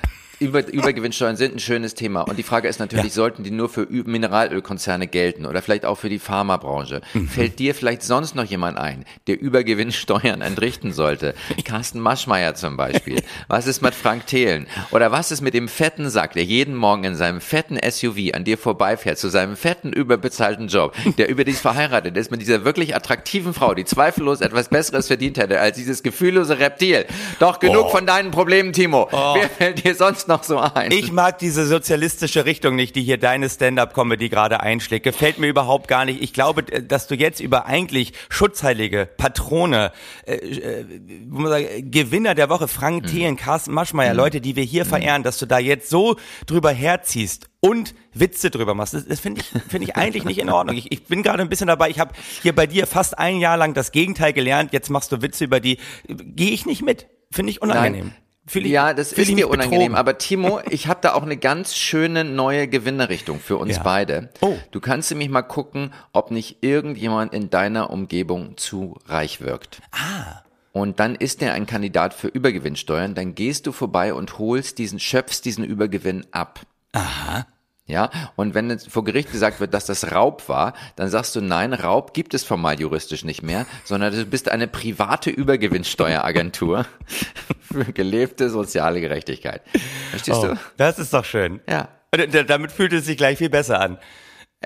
über, 0.41 0.67
Übergewinnsteuern 0.67 1.37
sind 1.37 1.55
ein 1.57 1.59
schönes 1.59 1.95
Thema. 1.95 2.23
Und 2.23 2.39
die 2.39 2.43
Frage 2.43 2.69
ist 2.69 2.79
natürlich, 2.79 3.13
sollten 3.13 3.43
die 3.43 3.51
nur 3.51 3.69
für 3.69 3.87
Mineralölkonzerne 3.91 5.07
gelten 5.07 5.47
oder 5.47 5.63
vielleicht 5.63 5.85
auch 5.85 5.97
für 5.97 6.09
die 6.09 6.19
Pharmabranche? 6.19 7.01
Fällt 7.29 7.59
dir 7.59 7.75
vielleicht 7.75 8.03
sonst 8.03 8.35
noch 8.35 8.45
jemand 8.45 8.79
ein, 8.79 9.05
der 9.27 9.41
Übergewinnsteuern 9.41 10.41
entrichten 10.41 10.93
sollte? 10.93 11.35
Carsten 11.65 12.01
Maschmeyer 12.01 12.55
zum 12.55 12.77
Beispiel. 12.77 13.23
Was 13.49 13.67
ist 13.67 13.83
mit 13.83 13.95
Frank 13.95 14.27
Thelen? 14.27 14.67
Oder 14.93 15.11
was 15.11 15.33
ist 15.33 15.41
mit 15.41 15.55
dem 15.55 15.67
fetten 15.69 16.09
Sack, 16.11 16.35
der 16.35 16.45
jeden 16.45 16.75
Morgen 16.77 17.05
in 17.05 17.15
seinem 17.17 17.41
fetten 17.41 17.79
SUV 17.91 18.33
an 18.35 18.45
dir 18.45 18.59
vorbeifährt, 18.59 19.19
zu 19.19 19.29
seinem 19.29 19.57
fetten, 19.57 19.93
überbezahlten 19.93 20.69
Job, 20.69 20.95
der 21.19 21.29
überdies 21.29 21.61
verheiratet 21.61 22.17
ist 22.17 22.31
mit 22.31 22.41
dieser 22.41 22.65
wirklich 22.65 22.95
attraktiven 22.95 23.55
Frau, 23.55 23.75
die 23.75 23.85
zweifellos 23.85 24.41
etwas 24.41 24.69
Besseres 24.69 25.09
verdient 25.09 25.39
hätte 25.39 25.59
als 25.61 25.77
dieses 25.77 26.03
gefühllose 26.03 26.59
Reptil? 26.59 27.07
Doch 27.41 27.59
genug 27.59 27.87
Oh. 27.87 27.89
von 27.91 28.07
deinen 28.07 28.31
Problemen, 28.33 28.73
Timo. 28.73 29.09
Wer 29.11 29.49
fällt 29.49 29.85
dir 29.85 29.95
sonst 29.95 30.28
noch 30.29 30.45
so 30.45 30.59
ein? 30.59 30.93
Ich 30.93 31.11
mag 31.11 31.39
diese 31.39 31.67
sozialistische 31.67 32.45
Richtung 32.45 32.77
nicht, 32.77 32.95
die 32.95 33.03
hier 33.03 33.19
deine 33.19 33.49
Stand-up-Comedy 33.49 34.29
gerade 34.29 34.61
einschlägt. 34.61 35.05
Gefällt 35.05 35.39
mir 35.39 35.49
überhaupt 35.49 35.89
gar 35.89 36.05
nicht. 36.05 36.23
Ich 36.23 36.33
glaube, 36.33 36.63
dass 36.63 37.09
du 37.09 37.17
jetzt 37.17 37.41
über 37.41 37.67
eigentlich 37.67 38.13
Schutzheilige, 38.29 39.07
Patrone, 39.07 39.93
äh, 40.27 40.35
äh, 40.35 41.83
Gewinner 41.83 42.35
der 42.35 42.49
Woche, 42.49 42.69
Frank 42.69 43.07
Thelen, 43.07 43.37
Carsten 43.37 43.73
Maschmeyer, 43.73 44.15
Leute, 44.15 44.41
die 44.41 44.55
wir 44.55 44.65
hier 44.65 44.85
verehren, 44.85 45.23
dass 45.23 45.39
du 45.39 45.47
da 45.47 45.59
jetzt 45.59 45.91
so 45.91 46.17
drüber 46.47 46.71
herziehst 46.71 47.49
und 47.61 47.95
Witze 48.15 48.51
drüber 48.51 48.75
machst. 48.75 48.95
Das, 48.95 49.07
das 49.07 49.21
finde 49.21 49.41
ich, 49.41 49.63
finde 49.69 49.85
ich 49.85 49.97
eigentlich 49.97 50.25
nicht 50.25 50.39
in 50.39 50.51
Ordnung. 50.51 50.77
Ich, 50.77 50.93
ich 50.93 51.05
bin 51.05 51.23
gerade 51.23 51.43
ein 51.43 51.49
bisschen 51.49 51.67
dabei. 51.67 51.91
Ich 51.91 51.99
habe 51.99 52.13
hier 52.43 52.55
bei 52.55 52.67
dir 52.67 52.87
fast 52.87 53.19
ein 53.19 53.39
Jahr 53.39 53.57
lang 53.57 53.75
das 53.75 53.93
Gegenteil 53.93 54.33
gelernt. 54.33 54.73
Jetzt 54.73 54.91
machst 54.91 55.11
du 55.13 55.23
Witze 55.23 55.45
über 55.45 55.61
die. 55.61 55.79
Gehe 56.07 56.51
ich 56.51 56.67
nicht 56.67 56.83
mit. 56.83 57.07
Finde 57.31 57.51
ich 57.51 57.63
unangenehm. 57.63 58.13
Fühl 58.49 58.67
ich- 58.67 58.73
ja, 58.73 58.95
das 58.95 59.13
ist 59.13 59.31
mir 59.33 59.49
unangenehm. 59.49 59.95
Aber 59.95 60.19
Timo, 60.19 60.61
ich 60.71 60.87
habe 60.89 61.01
da 61.03 61.13
auch 61.15 61.23
eine 61.23 61.37
ganz 61.37 61.77
schöne 61.77 62.25
neue 62.25 62.67
Gewinnerrichtung 62.67 63.39
für 63.41 63.57
uns 63.59 63.77
Ja. 63.77 63.83
beide. 63.83 64.31
Oh. 64.41 64.57
Du 64.71 64.81
kannst 64.81 65.11
nämlich 65.11 65.29
mal 65.29 65.43
gucken, 65.43 65.93
ob 66.13 66.31
nicht 66.31 66.59
irgendjemand 66.63 67.33
in 67.35 67.51
deiner 67.51 67.91
Umgebung 67.91 68.57
zu 68.57 68.97
reich 69.07 69.41
wirkt. 69.41 69.81
Ah. 69.93 70.43
Und 70.73 71.01
dann 71.01 71.15
ist 71.15 71.41
der 71.41 71.55
ein 71.55 71.67
Kandidat 71.67 72.15
für 72.15 72.29
Übergewinnsteuern. 72.29 73.15
Dann 73.15 73.35
gehst 73.35 73.67
du 73.67 73.73
vorbei 73.73 74.15
und 74.15 74.39
holst 74.39 74.79
diesen, 74.79 74.99
schöpfst 75.01 75.43
diesen 75.45 75.65
Übergewinn 75.65 76.27
ab. 76.31 76.61
Aha. 76.93 77.47
Ja, 77.91 78.11
und 78.37 78.55
wenn 78.55 78.69
jetzt 78.69 78.91
vor 78.91 79.03
Gericht 79.03 79.33
gesagt 79.33 79.61
wird, 79.61 79.73
dass 79.73 79.87
das 79.87 80.13
Raub 80.13 80.47
war, 80.51 80.75
dann 80.97 81.09
sagst 81.09 81.35
du, 81.35 81.41
nein, 81.41 81.73
Raub 81.73 82.13
gibt 82.13 82.35
es 82.35 82.45
formal 82.45 82.79
juristisch 82.79 83.25
nicht 83.25 83.43
mehr, 83.43 83.65
sondern 83.85 84.13
du 84.13 84.27
bist 84.27 84.51
eine 84.51 84.69
private 84.69 85.31
Übergewinnsteueragentur 85.31 86.85
für 87.61 87.85
gelebte 87.87 88.51
soziale 88.51 89.01
Gerechtigkeit. 89.01 89.63
Verstehst 90.11 90.39
Oh, 90.39 90.49
du? 90.49 90.59
das 90.77 90.99
ist 90.99 91.15
doch 91.15 91.25
schön. 91.25 91.61
Ja. 91.69 91.89
Und 92.15 92.33
d- 92.33 92.45
damit 92.45 92.73
fühlt 92.73 92.93
es 92.93 93.07
sich 93.07 93.17
gleich 93.17 93.39
viel 93.39 93.51
besser 93.51 93.81
an. 93.81 93.99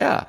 Ja. 0.01 0.27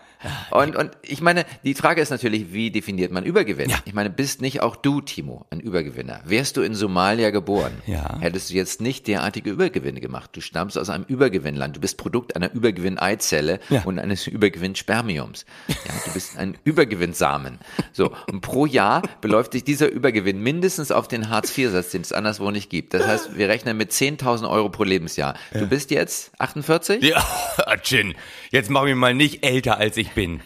Und, 0.51 0.75
und 0.77 0.91
ich 1.01 1.21
meine, 1.21 1.45
die 1.63 1.73
Frage 1.73 2.01
ist 2.01 2.09
natürlich, 2.09 2.53
wie 2.53 2.71
definiert 2.71 3.11
man 3.11 3.25
Übergewinn? 3.25 3.69
Ja. 3.69 3.77
Ich 3.85 3.93
meine, 3.93 4.09
bist 4.09 4.41
nicht 4.41 4.61
auch 4.61 4.75
du, 4.77 5.01
Timo, 5.01 5.45
ein 5.49 5.59
Übergewinner? 5.59 6.21
Wärst 6.25 6.55
du 6.55 6.61
in 6.61 6.75
Somalia 6.75 7.29
geboren, 7.29 7.71
Ja. 7.85 8.19
hättest 8.19 8.49
du 8.49 8.53
jetzt 8.53 8.79
nicht 8.81 9.07
derartige 9.07 9.49
Übergewinne 9.49 9.99
gemacht. 9.99 10.29
Du 10.33 10.39
stammst 10.41 10.77
aus 10.77 10.89
einem 10.89 11.03
Übergewinnland. 11.05 11.75
Du 11.75 11.81
bist 11.81 11.97
Produkt 11.97 12.35
einer 12.37 12.53
Übergewinn-Eizelle 12.53 13.59
Ja. 13.69 13.83
und 13.83 13.99
eines 13.99 14.27
Übergewinn-Spermiums. 14.27 15.45
Ja, 15.67 15.75
du 16.05 16.13
bist 16.13 16.37
ein 16.37 16.57
Übergewinnsamen. 16.63 17.59
So, 17.91 18.13
und 18.31 18.41
pro 18.41 18.65
Jahr 18.65 19.01
beläuft 19.21 19.53
sich 19.53 19.63
dieser 19.65 19.89
Übergewinn 19.89 20.41
mindestens 20.41 20.91
auf 20.91 21.07
den 21.09 21.29
Hartz-IV-Satz, 21.29 21.91
den 21.91 22.01
es 22.01 22.13
anderswo 22.13 22.49
nicht 22.51 22.69
gibt. 22.69 22.93
Das 22.93 23.05
heißt, 23.05 23.37
wir 23.37 23.49
rechnen 23.49 23.75
mit 23.77 23.91
10.000 23.91 24.49
Euro 24.49 24.69
pro 24.69 24.83
Lebensjahr. 24.83 25.35
Du 25.53 25.67
bist 25.67 25.91
jetzt 25.91 26.31
48? 26.39 27.03
Ja, 27.03 27.23
Chin, 27.81 28.13
jetzt 28.53 28.69
mach 28.69 28.83
mich 28.85 28.95
mal 28.95 29.13
nicht 29.13 29.43
älter, 29.45 29.77
als 29.77 29.97
ich 29.97 30.11
bin. 30.11 30.39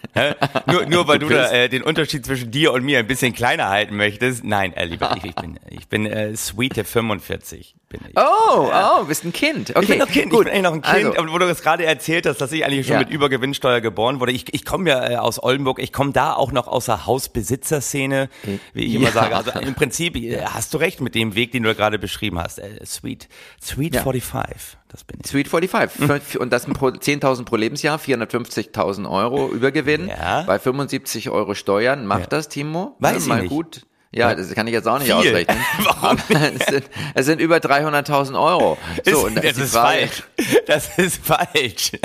Nur, 0.66 0.88
nur 0.88 1.08
weil 1.08 1.20
du, 1.20 1.30
da 1.30 1.44
bist- 1.44 1.54
äh, 1.54 1.70
den 1.70 1.84
Unterschied 1.84 2.26
zwischen 2.26 2.50
dir 2.50 2.74
und 2.74 2.84
mir 2.84 2.98
ein 2.98 3.06
bisschen 3.08 3.34
kleiner 3.34 3.70
halten 3.70 3.96
möchtest. 3.96 4.44
Nein, 4.44 4.74
äh, 4.74 4.86
lieber, 4.86 5.16
ich, 5.18 5.26
ich 5.26 5.36
bin, 5.36 5.60
ich 5.70 5.88
bin 5.88 6.06
äh, 6.08 6.36
sweete 6.36 6.84
45. 6.84 7.76
bin 7.90 8.02
ich. 8.10 8.18
Oh, 8.18 8.70
oh, 8.74 9.04
bist 9.06 9.24
ein 9.24 9.32
Kind. 9.34 9.70
Okay, 9.72 9.80
Ich 9.82 9.88
bin 9.88 9.98
noch 10.00 10.08
Kind, 10.08 10.30
gut. 10.32 10.48
ich 10.48 10.52
bin 10.52 10.54
eigentlich 10.54 10.64
noch 10.64 10.74
ein 10.74 10.82
Kind, 11.04 11.18
Also, 11.18 11.34
wo 11.34 11.38
du 11.38 11.48
das 11.48 11.62
gerade 11.62 11.86
erzählt 11.86 12.26
hast, 12.26 12.40
dass 12.42 12.52
ich 12.52 12.66
eigentlich 12.66 12.86
schon 12.86 12.94
Ja. 12.96 13.00
mit 13.00 13.10
Übergewinnsteuer 13.10 13.80
geboren 13.82 14.20
wurde. 14.20 14.32
Ich, 14.34 14.54
ich 14.54 14.66
komme 14.66 14.90
ja 14.90 15.10
äh, 15.10 15.16
aus 15.16 15.42
Oldenburg, 15.42 15.80
ich 15.80 15.94
komme 15.94 16.12
da 16.12 16.34
auch 16.34 16.52
noch 16.52 16.68
aus 16.68 16.86
der 16.86 17.06
Hausbesitzerszene, 17.06 18.30
wie 18.74 18.84
ich 18.86 18.94
immer 18.94 19.06
Ja. 19.08 19.12
sage. 19.12 19.36
Also 19.36 19.52
im 19.52 19.74
Prinzip 19.76 20.16
äh, 20.16 20.42
hast 20.46 20.74
du 20.74 20.78
recht 20.78 21.02
mit 21.02 21.16
dem 21.16 21.36
Weg, 21.36 21.52
den 21.52 21.64
du 21.64 21.74
gerade 21.76 21.98
beschrieben 22.00 22.40
hast. 22.40 22.60
Äh, 22.60 22.86
Sweet, 22.86 23.28
Sweet 23.62 23.96
Ja. 23.96 24.02
45, 24.04 24.78
das 24.90 25.04
bin 25.04 25.20
ich. 25.24 25.28
Sweet 25.30 25.48
45. 25.48 26.10
Hm. 26.36 26.42
Und 26.42 26.52
das 26.54 26.64
sind 26.64 26.74
pro 26.74 26.88
10.000 26.88 27.46
pro 27.46 27.56
Lebensjahr, 27.56 27.98
450.000 28.00 29.10
Euro 29.10 29.50
Übergewinn. 29.50 30.10
Ja. 30.10 30.44
Bei 30.44 30.60
75 30.60 31.30
Euro 31.30 31.54
Steuern. 31.56 32.06
Macht 32.06 32.32
das, 32.34 32.50
Timo? 32.50 32.96
Weiß 33.00 33.14
Ja, 33.14 33.18
ich 33.20 33.26
mal 33.28 33.42
nicht. 33.42 33.50
gut. 33.50 33.82
Ja, 34.12 34.34
das 34.34 34.54
kann 34.54 34.68
ich 34.68 34.74
jetzt 34.74 34.88
auch 34.88 35.00
nicht 35.00 35.08
Viel. 35.08 35.16
ausrechnen. 35.16 35.58
Warum 35.84 36.18
es, 36.30 36.66
sind, 36.66 36.90
es 37.14 37.26
sind 37.26 37.42
über 37.42 37.58
300.000 37.58 38.42
Euro. 38.42 38.78
So, 39.06 39.30
das 39.30 39.44
ist 39.44 39.58
die 39.58 39.62
ist 39.64 39.74
Frage, 39.74 40.08
falsch. 40.08 40.24
Das 40.66 40.98
ist 40.98 41.26
falsch. 41.26 41.92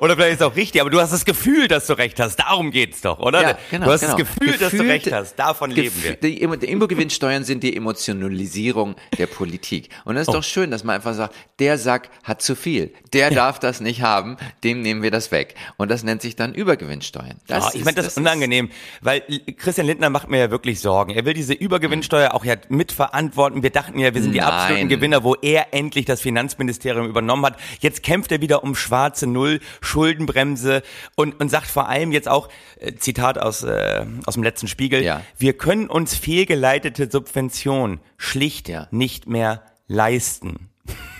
Oder 0.00 0.14
vielleicht 0.14 0.34
ist 0.34 0.40
es 0.40 0.46
auch 0.46 0.56
richtig, 0.56 0.80
aber 0.80 0.90
du 0.90 1.00
hast 1.00 1.12
das 1.12 1.24
Gefühl, 1.24 1.68
dass 1.68 1.86
du 1.86 1.94
recht 1.94 2.18
hast. 2.20 2.36
Darum 2.36 2.70
geht's 2.70 3.00
doch, 3.00 3.18
oder? 3.18 3.42
Ja, 3.42 3.58
genau, 3.70 3.86
du 3.86 3.92
hast 3.92 4.00
genau. 4.00 4.16
das 4.16 4.26
Gefühl, 4.26 4.58
dass 4.58 4.72
du 4.72 4.82
recht 4.82 5.12
hast. 5.12 5.36
Davon 5.36 5.70
leben 5.70 5.94
wir. 6.02 6.14
Die, 6.16 6.40
die 6.58 6.70
Immogewinnsteuern 6.70 7.44
sind 7.44 7.62
die 7.62 7.76
Emotionalisierung 7.76 8.94
der 9.18 9.26
Politik. 9.26 9.90
Und 10.04 10.16
Oh. 10.16 10.20
es 10.20 10.28
ist 10.28 10.34
doch 10.34 10.42
schön, 10.44 10.70
dass 10.70 10.84
man 10.84 10.96
einfach 10.96 11.14
sagt, 11.14 11.34
der 11.58 11.78
Sack 11.78 12.08
hat 12.24 12.42
zu 12.42 12.54
viel. 12.56 12.92
Der 13.12 13.30
darf 13.30 13.58
das 13.58 13.80
nicht 13.80 14.02
haben, 14.02 14.36
dem 14.64 14.82
nehmen 14.82 15.02
wir 15.02 15.10
das 15.10 15.30
weg. 15.30 15.54
Und 15.76 15.90
das 15.90 16.02
nennt 16.02 16.22
sich 16.22 16.36
dann 16.36 16.54
Übergewinnsteuern. 16.54 17.40
Das 17.46 17.66
Oh, 17.66 17.70
ich 17.74 17.84
meine, 17.84 17.96
das, 17.96 18.06
ist 18.06 18.12
ist 18.12 18.18
unangenehm, 18.18 18.70
weil 19.00 19.22
Christian 19.56 19.86
Lindner 19.86 20.10
macht 20.10 20.28
mir 20.28 20.38
ja 20.38 20.50
wirklich 20.50 20.80
Sorgen. 20.80 21.12
Er 21.12 21.24
will 21.24 21.34
diese 21.34 21.52
Übergewinnsteuer 21.54 22.34
auch 22.34 22.44
ja 22.44 22.54
mitverantworten. 22.68 23.62
Wir 23.62 23.70
dachten 23.70 23.98
ja, 23.98 24.14
wir 24.14 24.22
sind 24.22 24.32
die 24.32 24.38
Nein. 24.40 24.48
absoluten 24.48 24.88
Gewinner, 24.88 25.24
wo 25.24 25.34
er 25.34 25.74
endlich 25.74 26.04
das 26.04 26.20
Finanzministerium 26.20 27.08
übernommen 27.08 27.44
hat. 27.46 27.56
Jetzt 27.80 28.02
kämpft 28.02 28.32
er 28.32 28.40
wieder 28.40 28.62
um 28.62 28.74
schwarze 28.74 29.26
Null, 29.26 29.60
Schuldenbremse 29.86 30.82
und, 31.14 31.40
und 31.40 31.48
sagt 31.48 31.66
vor 31.68 31.88
allem 31.88 32.12
jetzt 32.12 32.28
auch, 32.28 32.48
äh, 32.80 32.94
Zitat 32.94 33.38
aus, 33.38 33.62
äh, 33.62 34.04
aus 34.26 34.34
dem 34.34 34.42
letzten 34.42 34.68
Spiegel, 34.68 35.02
Ja. 35.02 35.22
wir 35.38 35.56
können 35.56 35.88
uns 35.88 36.14
fehlgeleitete 36.14 37.10
Subventionen 37.10 38.00
schlicht 38.18 38.68
Ja. 38.68 38.88
nicht 38.90 39.26
mehr 39.28 39.62
leisten. 39.88 40.68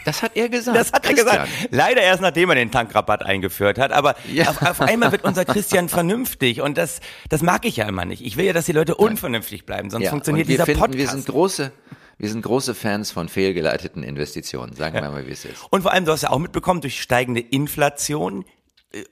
Das 0.04 0.23
hat 0.23 0.37
er 0.37 0.49
gesagt. 0.49 0.76
Das 0.76 0.92
hat 0.92 1.04
er 1.04 1.14
Christian. 1.14 1.44
gesagt. 1.46 1.49
Leider 1.73 2.00
erst 2.00 2.23
nachdem 2.23 2.49
er 2.50 2.54
den 2.54 2.70
Tankrabatt 2.70 3.25
eingeführt 3.25 3.78
hat. 3.78 3.90
Aber 3.90 4.14
Ja. 4.32 4.49
auf, 4.50 4.62
auf 4.62 4.80
einmal 4.80 5.11
wird 5.11 5.25
unser 5.25 5.44
Christian 5.44 5.88
vernünftig. 5.88 6.61
Und 6.61 6.78
das, 6.78 7.00
das 7.28 7.42
mag 7.42 7.64
ich 7.64 7.76
ja 7.78 7.88
immer 7.88 8.04
nicht. 8.04 8.25
Ich 8.25 8.37
will 8.37 8.44
ja, 8.44 8.52
dass 8.52 8.66
die 8.66 8.73
Leute 8.73 8.94
unvernünftig 8.94 9.66
bleiben. 9.66 9.90
Sonst 9.90 10.04
Ja, 10.04 10.11
funktioniert 10.11 10.49
dieser 10.49 10.64
finden, 10.66 10.78
Podcast. 10.80 10.99
Wir 11.00 11.08
sind 11.08 11.26
große, 11.26 11.73
wir 12.18 12.28
sind 12.28 12.42
große 12.42 12.76
Fans 12.76 13.11
von 13.11 13.28
fehlgeleiteten 13.28 14.04
Investitionen. 14.04 14.75
Sagen 14.76 14.94
wir 14.94 15.11
mal, 15.11 15.26
wie 15.26 15.32
es 15.32 15.44
ist. 15.44 15.66
und 15.70 15.82
vor 15.82 15.92
allem, 15.92 16.04
du 16.04 16.12
hast 16.12 16.23
ja 16.23 16.30
auch 16.30 16.38
mitbekommen, 16.38 16.80
durch 16.80 17.02
steigende 17.02 17.40
Inflation 17.40 18.44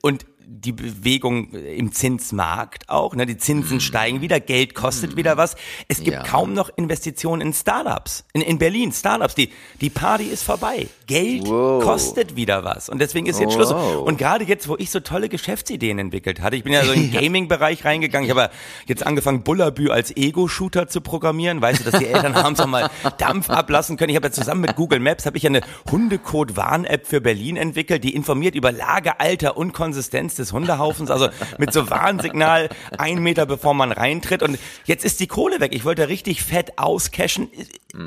und 0.03 0.27
die 0.47 0.73
Bewegung 0.73 1.51
im 1.53 1.93
Zinsmarkt 1.93 2.89
auch, 2.89 3.15
ne, 3.15 3.27
die 3.27 3.37
Zinsen 3.37 3.81
steigen 3.81 4.21
wieder, 4.21 4.41
Geld 4.41 4.75
kostet 4.75 5.17
wieder 5.17 5.37
was. 5.37 5.57
Es 5.89 5.99
gibt 5.99 6.09
Mhm. 6.09 6.13
Ja. 6.15 6.23
kaum 6.23 6.53
noch 6.55 6.71
Investitionen 6.77 7.41
in 7.43 7.53
Startups. 7.53 8.25
In, 8.35 8.41
in 8.43 8.59
Berlin, 8.59 8.93
Startups, 8.93 9.35
die, 9.35 9.51
die 9.81 9.91
Party 9.91 10.25
ist 10.25 10.43
vorbei. 10.43 10.87
Geld 11.07 11.47
Wow. 11.49 11.83
kostet 11.83 12.37
wieder 12.37 12.63
was. 12.65 12.89
Und 12.89 12.99
deswegen 13.01 13.27
ist 13.27 13.41
jetzt 13.41 13.53
Schluss. 13.55 13.71
Wow. 13.71 14.07
Und 14.07 14.19
gerade 14.19 14.45
jetzt, 14.45 14.69
wo 14.69 14.77
ich 14.77 14.91
so 14.91 15.01
tolle 15.01 15.29
Geschäftsideen 15.29 15.99
entwickelt 15.99 16.41
hatte, 16.41 16.57
ich 16.57 16.65
bin 16.65 16.73
ja 16.73 16.85
so 16.85 16.93
in 16.93 17.11
den 17.11 17.21
Gaming-Bereich 17.21 17.85
reingegangen, 17.85 18.29
ich 18.29 18.37
habe 18.37 18.51
jetzt 18.87 19.05
angefangen, 19.07 19.43
Bullabü 19.43 19.91
als 19.91 20.17
Ego-Shooter 20.17 20.89
zu 20.89 21.01
programmieren, 21.01 21.61
weißt 21.61 21.81
du, 21.85 21.91
dass 21.91 21.99
die 22.01 22.07
Eltern 22.07 22.35
abends 22.35 22.61
auch 22.61 22.67
mal 22.67 22.91
Dampf 23.19 23.51
ablassen 23.51 23.97
können. 23.97 24.11
Ich 24.11 24.17
habe 24.17 24.27
ja 24.29 24.33
zusammen 24.33 24.61
mit 24.63 24.77
Google 24.77 25.01
Maps, 25.01 25.27
habe 25.27 25.37
ich 25.37 25.43
ja 25.43 25.49
eine 25.51 25.61
Hundecode-Warn-App 25.91 27.07
für 27.07 27.21
Berlin 27.21 27.57
entwickelt, 27.57 28.05
die 28.05 28.15
informiert 28.15 28.55
über 28.55 28.73
Lage, 28.73 29.21
Alter 29.21 29.57
und 29.57 29.73
Konsistenz 29.73 30.34
des 30.39 30.53
Hundehaufens, 30.53 31.11
also 31.11 31.29
mit 31.59 31.73
so 31.73 31.89
Warnsignal 31.91 32.69
einen 32.99 33.23
Meter 33.23 33.47
bevor 33.47 33.75
man 33.75 33.93
reintritt. 33.93 34.43
Und 34.43 34.59
jetzt 34.85 35.05
ist 35.05 35.21
die 35.21 35.27
Kohle 35.27 35.61
weg. 35.61 35.75
Ich 35.75 35.85
wollte 35.85 36.09
richtig 36.09 36.43
fett 36.43 36.79
auscashen, 36.79 37.49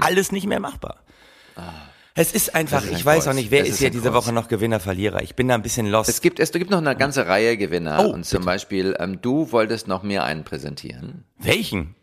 alles 0.01 0.31
nicht 0.31 0.45
mehr 0.47 0.59
machbar. 0.59 0.97
Es 2.19 2.33
ist 2.33 2.55
einfach, 2.55 2.77
Das 2.77 2.85
ist 2.85 2.91
ein 2.93 2.97
ich 2.97 3.05
weiß 3.05 3.23
Kreuz. 3.25 3.27
auch 3.31 3.35
nicht, 3.35 3.51
wer 3.51 3.61
Es 3.61 3.67
ist 3.67 3.73
ist 3.75 3.79
hier 3.79 3.89
ein 3.89 3.91
diese 3.91 4.09
Kreuz. 4.09 4.25
Woche 4.25 4.33
noch 4.33 4.47
Gewinner, 4.47 4.79
Verlierer. 4.79 5.21
Ich 5.21 5.35
bin 5.35 5.47
da 5.47 5.53
ein 5.55 5.61
bisschen 5.61 5.87
lost. 5.87 6.09
Es 6.09 6.21
gibt, 6.21 6.39
es 6.39 6.51
gibt 6.51 6.71
noch 6.71 6.79
eine 6.79 6.95
ganze 6.95 7.27
Reihe 7.27 7.57
Gewinner. 7.57 8.03
Oh, 8.05 8.09
und 8.11 8.25
zum 8.25 8.43
Beispiel, 8.43 8.95
ähm, 8.99 9.19
du 9.21 9.51
wolltest 9.51 9.87
noch 9.87 10.01
mir 10.01 10.23
einen 10.23 10.43
präsentieren. 10.43 11.25
Welchen? 11.37 11.93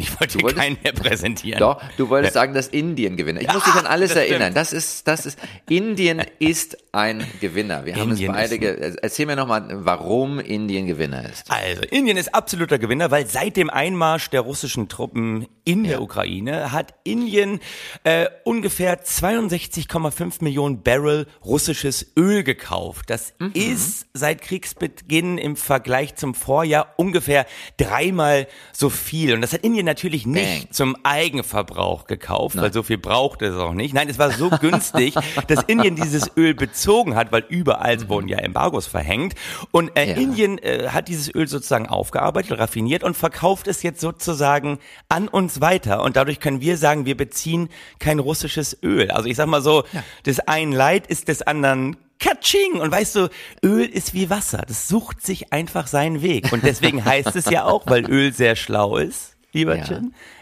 Ich 0.00 0.20
wollte 0.20 0.42
wolltest- 0.42 0.60
keinen 0.62 0.78
mehr 0.82 0.92
präsentieren. 0.92 1.58
Doch, 1.60 1.82
du 1.96 2.08
wolltest 2.08 2.34
sagen, 2.34 2.54
dass 2.54 2.68
Indien 2.68 3.16
gewinnt. 3.16 3.40
Ich 3.42 3.52
muss 3.52 3.64
dich 3.64 3.74
an 3.74 3.86
alles 3.86 4.12
das 4.12 4.18
stimmt. 4.24 4.30
erinnern. 4.40 4.54
Das 4.54 4.72
ist, 4.72 5.06
das 5.06 5.26
ist, 5.26 5.38
Indien 5.68 6.22
ist 6.38 6.76
ein 6.92 7.24
Gewinner. 7.40 7.84
Wir 7.84 7.96
haben 7.96 8.10
es 8.12 8.24
beide, 8.26 8.58
ge 8.58 8.94
erzähl 9.00 9.26
mir 9.26 9.36
nochmal, 9.36 9.68
warum 9.84 10.40
Indien 10.40 10.86
Gewinner 10.86 11.28
ist. 11.28 11.44
Also, 11.50 11.82
Indien 11.90 12.16
ist 12.16 12.34
absoluter 12.34 12.78
Gewinner, 12.78 13.10
weil 13.10 13.26
seit 13.26 13.56
dem 13.56 13.70
Einmarsch 13.70 14.28
der 14.30 14.40
russischen 14.40 14.88
Truppen 14.88 15.46
in 15.64 15.84
der 15.84 16.02
Ukraine 16.02 16.72
hat 16.72 16.94
Indien 17.04 17.60
äh, 18.04 18.26
ungefähr 18.44 19.04
62,5 19.04 20.42
Millionen 20.42 20.82
Barrel 20.82 21.26
russisches 21.44 22.12
Öl 22.16 22.42
gekauft. 22.42 23.08
Das 23.10 23.34
Mhm. 23.38 23.52
ist 23.54 24.06
seit 24.14 24.42
Kriegsbeginn 24.42 25.38
im 25.38 25.56
Vergleich 25.56 26.16
zum 26.16 26.34
Vorjahr 26.34 26.94
ungefähr 26.96 27.46
dreimal 27.76 28.46
so 28.72 28.90
viel. 28.90 29.34
Und 29.34 29.40
das 29.42 29.52
hat 29.52 29.62
Indien 29.62 29.86
natürlich 29.90 30.26
nicht 30.26 30.64
Bang. 30.64 30.72
zum 30.72 30.96
Eigenverbrauch 31.02 32.06
gekauft, 32.06 32.56
weil 32.56 32.72
so 32.72 32.82
viel 32.82 32.98
braucht 32.98 33.42
es 33.42 33.54
auch 33.56 33.72
nicht. 33.72 33.92
Nein, 33.94 34.08
es 34.08 34.18
war 34.18 34.30
so 34.30 34.50
günstig, 34.60 35.14
dass 35.48 35.62
Indien 35.64 35.96
dieses 35.96 36.30
Öl 36.36 36.54
bezogen 36.54 37.16
hat, 37.16 37.32
weil 37.32 37.44
überall 37.48 38.08
wurden 38.08 38.28
ja 38.28 38.38
Embargos 38.38 38.86
verhängt. 38.86 39.34
Und 39.70 39.96
äh, 39.96 40.10
Ja. 40.10 40.16
Indien 40.16 40.58
äh, 40.58 40.88
hat 40.90 41.08
dieses 41.08 41.34
Öl 41.34 41.48
sozusagen 41.48 41.86
aufgearbeitet, 41.88 42.58
raffiniert 42.58 43.02
und 43.04 43.16
verkauft 43.16 43.66
es 43.68 43.82
jetzt 43.82 44.00
sozusagen 44.00 44.78
an 45.08 45.28
uns 45.28 45.60
weiter. 45.60 46.02
Und 46.02 46.16
dadurch 46.16 46.40
können 46.40 46.60
wir 46.60 46.76
sagen, 46.76 47.04
wir 47.06 47.16
beziehen 47.16 47.68
kein 47.98 48.18
russisches 48.18 48.76
Öl. 48.82 49.10
Also 49.10 49.28
ich 49.28 49.36
sag 49.36 49.46
mal 49.48 49.62
so, 49.62 49.84
des 50.26 50.40
einen 50.40 50.72
Leid 50.72 51.06
ist 51.06 51.28
des 51.28 51.42
anderen 51.42 51.96
Katsching! 52.18 52.74
Und 52.80 52.92
weißt 52.92 53.16
du, 53.16 53.28
Öl 53.64 53.86
ist 53.86 54.12
wie 54.12 54.28
Wasser. 54.28 54.62
Das 54.68 54.88
sucht 54.88 55.22
sich 55.24 55.54
einfach 55.54 55.86
seinen 55.86 56.20
Weg. 56.20 56.52
Und 56.52 56.64
deswegen 56.64 57.02
heißt 57.04 57.34
es 57.34 57.46
ja 57.46 57.64
auch, 57.64 57.86
weil 57.86 58.04
Öl 58.10 58.32
sehr 58.34 58.56
schlau 58.56 58.98
ist, 58.98 59.36
lieber 59.52 59.76
Ja. 59.76 59.84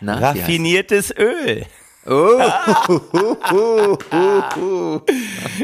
Raffiniertes 0.03 1.14
Öl. 1.16 1.64
Oh, 2.07 2.40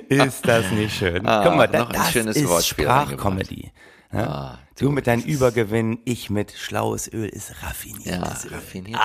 Ist 0.09 0.47
das 0.47 0.71
nicht 0.73 0.97
schön? 0.97 1.27
Ah, 1.27 1.43
Guck 1.45 1.57
mal, 1.57 1.67
da, 1.69 1.81
noch 1.81 1.89
ein 1.89 1.93
das 1.95 2.13
schönes 2.13 2.37
ist 2.37 2.49
Wortspiel 2.49 2.85
Sprachcomedy. 2.85 3.73
Ja? 4.13 4.27
Ah, 4.29 4.59
du 4.79 4.91
mit 4.91 5.07
deinem 5.07 5.23
Übergewinn, 5.23 5.99
ich 6.05 6.31
mit 6.31 6.53
schlaues 6.53 7.13
Öl 7.13 7.29
ist 7.29 7.51
ja, 7.51 7.57
raffiniertes 7.67 8.45
Öl. 8.47 8.55
raffiniert. 8.55 9.01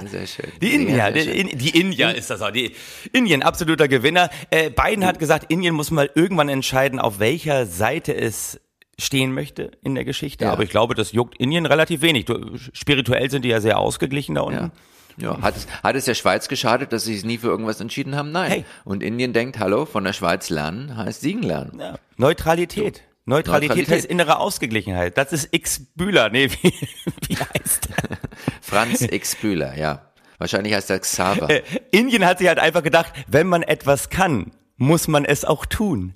Sehr, 0.00 0.08
sehr 0.08 0.26
schön. 0.26 0.52
Die 0.60 0.74
India, 0.74 1.10
die. 1.10 1.20
In- 1.20 1.58
die 1.58 1.80
India 1.80 2.10
ist 2.10 2.30
das 2.30 2.42
auch. 2.42 2.50
Die 2.50 2.74
Indien, 3.12 3.42
absoluter 3.42 3.88
Gewinner. 3.88 4.28
Äh, 4.50 4.70
Biden 4.70 5.04
hat 5.06 5.18
gesagt, 5.18 5.50
Indien 5.52 5.74
muss 5.74 5.90
mal 5.90 6.10
irgendwann 6.14 6.48
entscheiden, 6.48 6.98
auf 6.98 7.18
welcher 7.20 7.66
Seite 7.66 8.14
es 8.14 8.60
stehen 8.98 9.32
möchte 9.32 9.72
in 9.82 9.94
der 9.94 10.04
Geschichte. 10.04 10.44
Ja. 10.44 10.52
Aber 10.52 10.62
ich 10.62 10.70
glaube, 10.70 10.94
das 10.94 11.12
juckt 11.12 11.36
Indien 11.38 11.66
relativ 11.66 12.02
wenig. 12.02 12.26
Spirituell 12.72 13.30
sind 13.30 13.44
die 13.44 13.48
ja 13.48 13.60
sehr 13.60 13.78
ausgeglichen 13.78 14.34
da 14.34 14.42
unten. 14.42 14.64
Ja. 14.64 14.70
Ja, 15.16 15.40
hat 15.42 15.56
es, 15.56 15.68
hat 15.82 15.94
es 15.94 16.06
der 16.06 16.14
Schweiz 16.14 16.48
geschadet, 16.48 16.92
dass 16.92 17.04
sie 17.04 17.14
sich 17.14 17.24
nie 17.24 17.38
für 17.38 17.46
irgendwas 17.46 17.80
entschieden 17.80 18.16
haben? 18.16 18.32
Nein. 18.32 18.50
Hey. 18.50 18.64
Und 18.84 19.00
Indien 19.02 19.32
denkt, 19.32 19.60
hallo, 19.60 19.86
von 19.86 20.02
der 20.02 20.12
Schweiz 20.12 20.50
lernen 20.50 20.96
heißt 20.96 21.20
siegen 21.20 21.44
lernen. 21.44 21.78
Ja. 21.78 21.98
Neutralität. 22.16 23.02
Neutralität. 23.26 23.68
Neutralität. 23.70 23.88
heißt 23.88 24.06
innere 24.06 24.38
Ausgeglichenheit. 24.38 25.16
Das 25.16 25.32
ist 25.32 25.48
X 25.52 25.86
Bühler. 25.94 26.30
Nee, 26.30 26.50
wie, 26.50 26.72
wie 27.28 27.36
heißt 27.36 27.88
der? 27.88 28.18
Franz 28.60 29.02
X. 29.02 29.36
Bühler, 29.36 29.78
ja. 29.78 30.10
Wahrscheinlich 30.38 30.74
heißt 30.74 30.90
er 30.90 30.98
Xaver. 30.98 31.48
Äh, 31.48 31.62
Indien 31.90 32.26
hat 32.26 32.38
sich 32.38 32.48
halt 32.48 32.58
einfach 32.58 32.82
gedacht, 32.82 33.12
wenn 33.28 33.46
man 33.46 33.62
etwas 33.62 34.10
kann, 34.10 34.50
muss 34.76 35.08
man 35.08 35.24
es 35.24 35.44
auch 35.44 35.64
tun. 35.64 36.14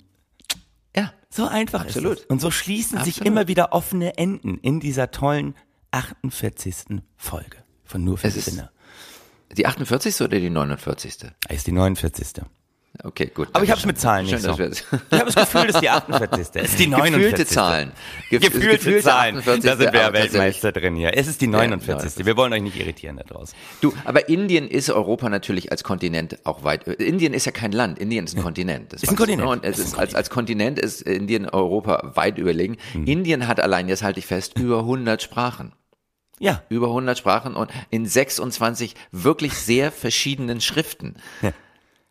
So 1.31 1.47
einfach 1.47 1.81
Absolut. 1.81 2.13
ist 2.17 2.19
es. 2.21 2.25
Und 2.27 2.41
so 2.41 2.49
schließen 2.51 2.97
sich 3.03 3.15
Absolut. 3.17 3.27
immer 3.27 3.47
wieder 3.47 3.71
offene 3.73 4.17
Enden 4.17 4.57
in 4.59 4.79
dieser 4.79 5.11
tollen 5.11 5.55
48. 5.91 7.01
Folge 7.17 7.57
von 7.83 8.03
Nur 8.03 8.17
für 8.17 8.27
Es 8.27 8.35
ist- 8.35 8.45
Gewinner. 8.45 8.71
Die 9.57 9.65
48. 9.65 10.21
oder 10.21 10.39
die 10.39 10.49
49.? 10.49 11.31
Er 11.47 11.55
ist 11.55 11.65
die 11.67 11.71
49. 11.71 12.43
Okay, 13.01 13.31
gut. 13.33 13.47
Aber 13.53 13.63
ich 13.63 13.69
habe 13.69 13.77
es 13.77 13.81
schön. 13.83 13.87
mit 13.87 13.99
Zahlen 13.99 14.25
Schön, 14.25 14.35
nicht 14.35 14.47
dass 14.47 14.57
so. 14.57 14.63
Ich 14.91 15.19
habe 15.19 15.25
das 15.31 15.35
Gefühl, 15.35 15.67
das 15.67 15.75
ist 15.75 15.81
die 15.81 15.89
48. 15.89 16.47
Es 16.55 16.69
ist 16.71 16.79
die 16.79 16.87
49. 16.87 17.21
Gefühlte 17.31 17.45
Zahlen. 17.45 17.91
Gef- 18.29 18.39
Gefühlte, 18.41 18.67
gefühlte 18.71 19.01
Zahlen. 19.03 19.37
48. 19.37 19.71
Da 19.71 19.77
sind 19.77 19.93
wir 19.93 20.01
ja. 20.01 20.13
Weltmeister 20.13 20.71
drin 20.73 20.95
hier. 20.97 21.17
Es 21.17 21.27
ist 21.27 21.39
die 21.39 21.47
49. 21.47 21.87
49. 21.87 22.25
Wir 22.25 22.35
wollen 22.35 22.51
euch 22.51 22.61
nicht 22.61 22.75
irritieren 22.77 23.15
da 23.15 23.23
draußen. 23.23 23.55
Du, 23.79 23.93
aber 24.03 24.27
Indien 24.27 24.67
ist 24.67 24.89
Europa 24.89 25.29
natürlich 25.29 25.71
als 25.71 25.85
Kontinent 25.85 26.39
auch 26.45 26.63
weit. 26.65 26.87
Indien 26.87 27.33
ist 27.33 27.45
ja 27.45 27.53
kein 27.53 27.71
Land, 27.71 27.99
Indien 27.99 28.25
ist 28.25 28.35
ein 28.35 28.43
Kontinent. 28.43 28.91
Das 28.91 29.01
Ist 29.03 29.09
ein 29.09 29.15
Kontinent. 29.15 29.43
ne? 29.45 29.49
Und 29.49 29.63
es 29.63 29.79
Ist 29.79 29.97
als, 29.97 30.13
als 30.13 30.29
Kontinent 30.29 30.77
ist 30.77 31.01
Indien 31.01 31.47
Europa 31.47 32.11
weit 32.15 32.37
überlegen. 32.37 32.75
Indien 32.93 33.47
hat 33.47 33.61
allein, 33.61 33.87
jetzt 33.87 34.03
halte 34.03 34.19
ich 34.19 34.25
fest, 34.25 34.57
über 34.59 34.79
100 34.79 35.21
Sprachen. 35.21 35.71
Ja. 36.41 36.63
Über 36.69 36.87
100 36.87 37.17
Sprachen 37.17 37.55
und 37.55 37.69
in 37.89 38.05
26 38.05 38.95
wirklich 39.11 39.53
sehr 39.53 39.91
verschiedenen 39.91 40.59
Schriften. 40.61 41.15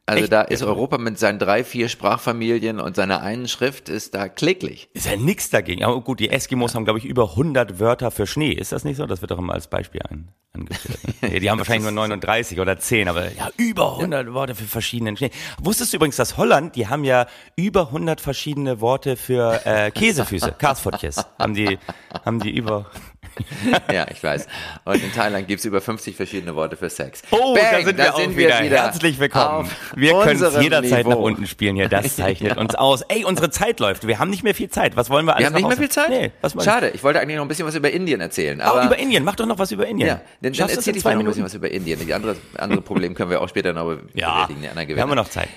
Also 0.09 0.23
Echt? 0.23 0.33
da 0.33 0.41
ist 0.41 0.63
Europa 0.63 0.97
mit 0.97 1.19
seinen 1.19 1.39
drei, 1.39 1.63
vier 1.63 1.91
Sprachfamilien 1.91 2.81
und 2.81 2.97
seiner 2.97 3.21
einen 3.21 3.47
Schrift 3.47 3.91
ist 3.91 4.15
da 4.15 4.31
kläglich. 4.31 4.89
Ist 4.95 5.05
ja 5.05 5.17
nix 5.17 5.51
dagegen. 5.51 5.85
Aber 5.85 6.01
gut, 6.01 6.19
die 6.19 6.31
Eskimos 6.31 6.75
haben, 6.75 6.85
glaube 6.85 6.99
ich, 6.99 7.05
über 7.05 7.31
100 7.31 7.79
Wörter 7.79 8.11
für 8.11 8.27
Schnee. 8.27 8.53
Ist 8.53 8.73
das 8.73 8.85
nicht 8.85 8.97
so? 8.97 9.05
Das 9.05 9.21
wird 9.21 9.33
doch 9.33 9.39
immer 9.39 9.53
als 9.53 9.69
Beispiel 9.69 10.01
an, 10.09 10.29
angeführt. 10.55 10.99
Ne? 11.21 11.35
Ja, 11.35 11.41
die 11.41 11.51
haben 11.51 11.59
wahrscheinlich 11.59 11.83
nur 11.83 11.93
39 11.93 12.61
oder 12.61 12.79
10, 12.79 13.09
aber 13.09 13.33
ja, 13.33 13.51
über 13.57 13.97
100 13.97 14.33
Worte 14.33 14.55
für 14.55 14.65
verschiedenen 14.65 15.17
Schnee. 15.17 15.31
Wusstest 15.61 15.93
du 15.93 15.97
übrigens, 15.97 16.17
dass 16.17 16.37
Holland, 16.37 16.77
die 16.77 16.87
haben 16.87 17.03
ja 17.03 17.27
über 17.57 17.89
100 17.89 18.21
verschiedene 18.21 18.81
Worte 18.81 19.17
für 19.17 19.67
äh, 19.67 19.91
Käsefüße, 19.91 20.53
Karsfotjes. 20.59 21.27
Haben 21.39 21.55
die, 21.55 21.79
haben 22.25 22.41
die 22.41 22.51
über... 22.51 22.87
Ja, 23.93 24.07
ich 24.11 24.23
weiß. 24.23 24.47
Und 24.85 25.03
in 25.03 25.13
Thailand 25.13 25.49
gibt's 25.49 25.65
über 25.65 25.81
50 25.81 26.17
verschiedene 26.17 26.55
Worte 26.55 26.77
für 26.77 26.89
Sex. 26.91 27.23
Oh, 27.31 27.55
Bang, 27.55 27.85
da 27.97 28.13
sind 28.15 28.37
wir 28.37 28.55
auch 28.55 28.65
wieder. 28.65 28.79
Herzlich 28.79 29.19
willkommen. 29.19 29.71
Wir 29.95 30.13
können 30.21 30.43
es 30.43 30.61
jederzeit 30.61 31.05
Niveau. 31.07 31.11
nach 31.11 31.17
unten 31.19 31.47
spielen 31.47 31.77
hier. 31.77 31.89
Das 31.89 32.17
zeichnet 32.17 32.57
uns 32.57 32.75
aus. 32.75 33.03
Ey, 33.03 33.25
unsere 33.25 33.51
Zeit 33.51 33.81
läuft. 33.81 34.07
Wir 34.07 34.19
haben 34.19 34.31
nicht 34.31 34.43
mehr 34.43 34.55
viel 34.55 34.69
Zeit. 34.71 34.97
Was 34.97 35.11
wollen 35.11 35.25
wir 35.27 35.35
alles 35.37 35.43
Wir 35.43 35.47
haben 35.47 35.55
nicht 35.55 35.69
mehr 35.69 35.77
viel? 35.77 35.89
Zeit? 35.89 36.09
Nee, 36.11 36.33
was 36.41 36.53
Schade, 36.65 36.91
ich 36.91 37.03
wollte 37.05 37.21
eigentlich 37.21 37.37
noch 37.37 37.45
ein 37.45 37.49
bisschen 37.49 37.67
was 37.67 37.75
über 37.75 37.91
Indien 37.91 38.21
erzählen. 38.21 38.61
Aber 38.61 38.83
Oh, 38.83 38.87
über 38.87 38.99
Indien. 38.99 39.25
Mach 39.25 39.37
doch 39.37 39.47
noch 39.47 39.59
was 39.59 39.71
über 39.73 39.87
Indien. 39.87 40.09
Ja, 40.09 40.21
dann, 40.41 40.53
dann 40.53 40.69
erzähl 40.69 40.97
ich 40.97 41.03
zwei 41.03 41.11
mal 41.11 41.15
noch 41.17 41.21
ein 41.21 41.27
Minuten? 41.27 41.43
bisschen 41.43 41.45
was 41.45 41.55
über 41.55 41.71
Indien. 41.71 42.01
Die 42.05 42.15
andere, 42.15 42.37
andere 42.57 42.81
Problem 42.83 43.15
können 43.15 43.31
wir 43.31 43.41
auch 43.41 43.49
später 43.49 43.73
noch 43.73 43.97
Ja, 44.15 44.35
bewältigen, 44.47 44.63
die 44.63 44.69
anderen 44.69 44.89
wir 44.89 44.97
haben 45.03 45.09
Gewinner. 45.11 45.15
noch 45.23 45.29
Zeit. 45.31 45.49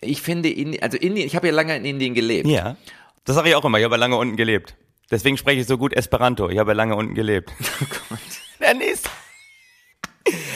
Ich 0.00 0.22
finde, 0.22 0.48
Indien, 0.50 0.82
also 0.82 0.96
Indien, 0.98 1.26
ich 1.26 1.36
habe 1.36 1.46
ja 1.46 1.52
lange 1.52 1.76
in 1.76 1.84
Indien 1.84 2.14
gelebt. 2.14 2.46
Ja. 2.46 2.76
Das 3.24 3.36
sage 3.36 3.50
ich 3.50 3.54
auch 3.54 3.64
immer. 3.64 3.78
Ich 3.78 3.84
habe 3.84 3.94
ja 3.94 3.98
lange 3.98 4.16
unten 4.16 4.36
gelebt. 4.36 4.74
Deswegen 5.10 5.36
spreche 5.36 5.60
ich 5.60 5.66
so 5.66 5.76
gut 5.78 5.92
Esperanto. 5.92 6.48
Ich 6.48 6.58
habe 6.58 6.70
ja 6.70 6.76
lange 6.76 6.94
unten 6.96 7.14
gelebt. 7.14 7.50
Oh 7.80 7.84
Gott. 8.08 8.18
Der 8.60 8.74
nächste. 8.74 9.08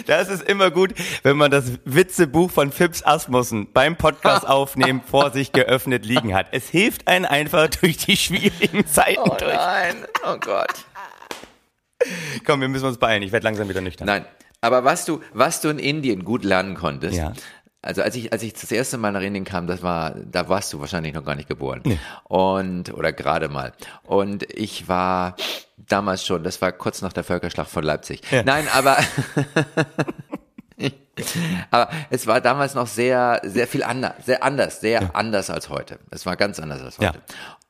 Das 0.06 0.28
ist 0.28 0.42
immer 0.42 0.70
gut, 0.70 0.92
wenn 1.22 1.36
man 1.38 1.50
das 1.50 1.72
Witzebuch 1.86 2.50
von 2.50 2.70
Fips 2.70 3.02
Asmussen 3.04 3.72
beim 3.72 3.96
Podcast 3.96 4.46
aufnehmen 4.46 5.00
vor 5.04 5.30
sich 5.30 5.52
geöffnet 5.52 6.04
liegen 6.04 6.34
hat. 6.34 6.48
Es 6.52 6.68
hilft 6.68 7.08
einen 7.08 7.24
einfach 7.24 7.68
durch 7.68 7.96
die 7.96 8.16
schwierigen 8.16 8.86
Zeiten 8.86 9.20
Oh 9.24 9.34
durch. 9.38 9.54
nein, 9.54 10.04
oh 10.26 10.36
Gott. 10.38 10.84
Komm, 12.44 12.60
wir 12.60 12.68
müssen 12.68 12.84
uns 12.86 12.98
beeilen. 12.98 13.22
Ich 13.22 13.32
werde 13.32 13.44
langsam 13.44 13.68
wieder 13.68 13.80
nüchtern. 13.80 14.06
Nein, 14.06 14.26
aber 14.60 14.84
was 14.84 15.06
du, 15.06 15.22
was 15.32 15.62
du 15.62 15.70
in 15.70 15.78
Indien 15.78 16.24
gut 16.24 16.44
lernen 16.44 16.74
konntest, 16.74 17.16
Ja. 17.16 17.32
Also 17.84 18.02
als 18.02 18.14
ich, 18.16 18.32
als 18.32 18.42
ich 18.42 18.54
das 18.54 18.72
erste 18.72 18.96
Mal 18.96 19.12
nach 19.12 19.20
Indien 19.20 19.44
kam, 19.44 19.66
das 19.66 19.82
war, 19.82 20.14
da 20.14 20.48
warst 20.48 20.72
du 20.72 20.80
wahrscheinlich 20.80 21.12
noch 21.14 21.24
gar 21.24 21.34
nicht 21.34 21.48
geboren. 21.48 21.82
Und, 22.24 22.92
oder 22.94 23.12
gerade 23.12 23.48
mal. 23.48 23.72
Und 24.04 24.44
ich 24.52 24.88
war 24.88 25.36
damals 25.76 26.24
schon, 26.24 26.42
das 26.44 26.60
war 26.62 26.72
kurz 26.72 27.02
nach 27.02 27.12
der 27.12 27.24
Völkerschlacht 27.24 27.70
von 27.70 27.84
Leipzig. 27.84 28.22
Nein, 28.44 28.66
aber, 28.72 28.96
aber 31.70 31.90
es 32.10 32.26
war 32.26 32.40
damals 32.40 32.74
noch 32.74 32.86
sehr, 32.86 33.40
sehr 33.44 33.66
viel 33.66 33.82
anders, 33.82 34.14
sehr 34.24 34.42
anders, 34.42 34.80
sehr 34.80 35.14
anders 35.14 35.50
als 35.50 35.68
heute. 35.68 35.98
Es 36.10 36.24
war 36.26 36.36
ganz 36.36 36.58
anders 36.58 36.82
als 36.82 36.96
Ja. 36.98 37.12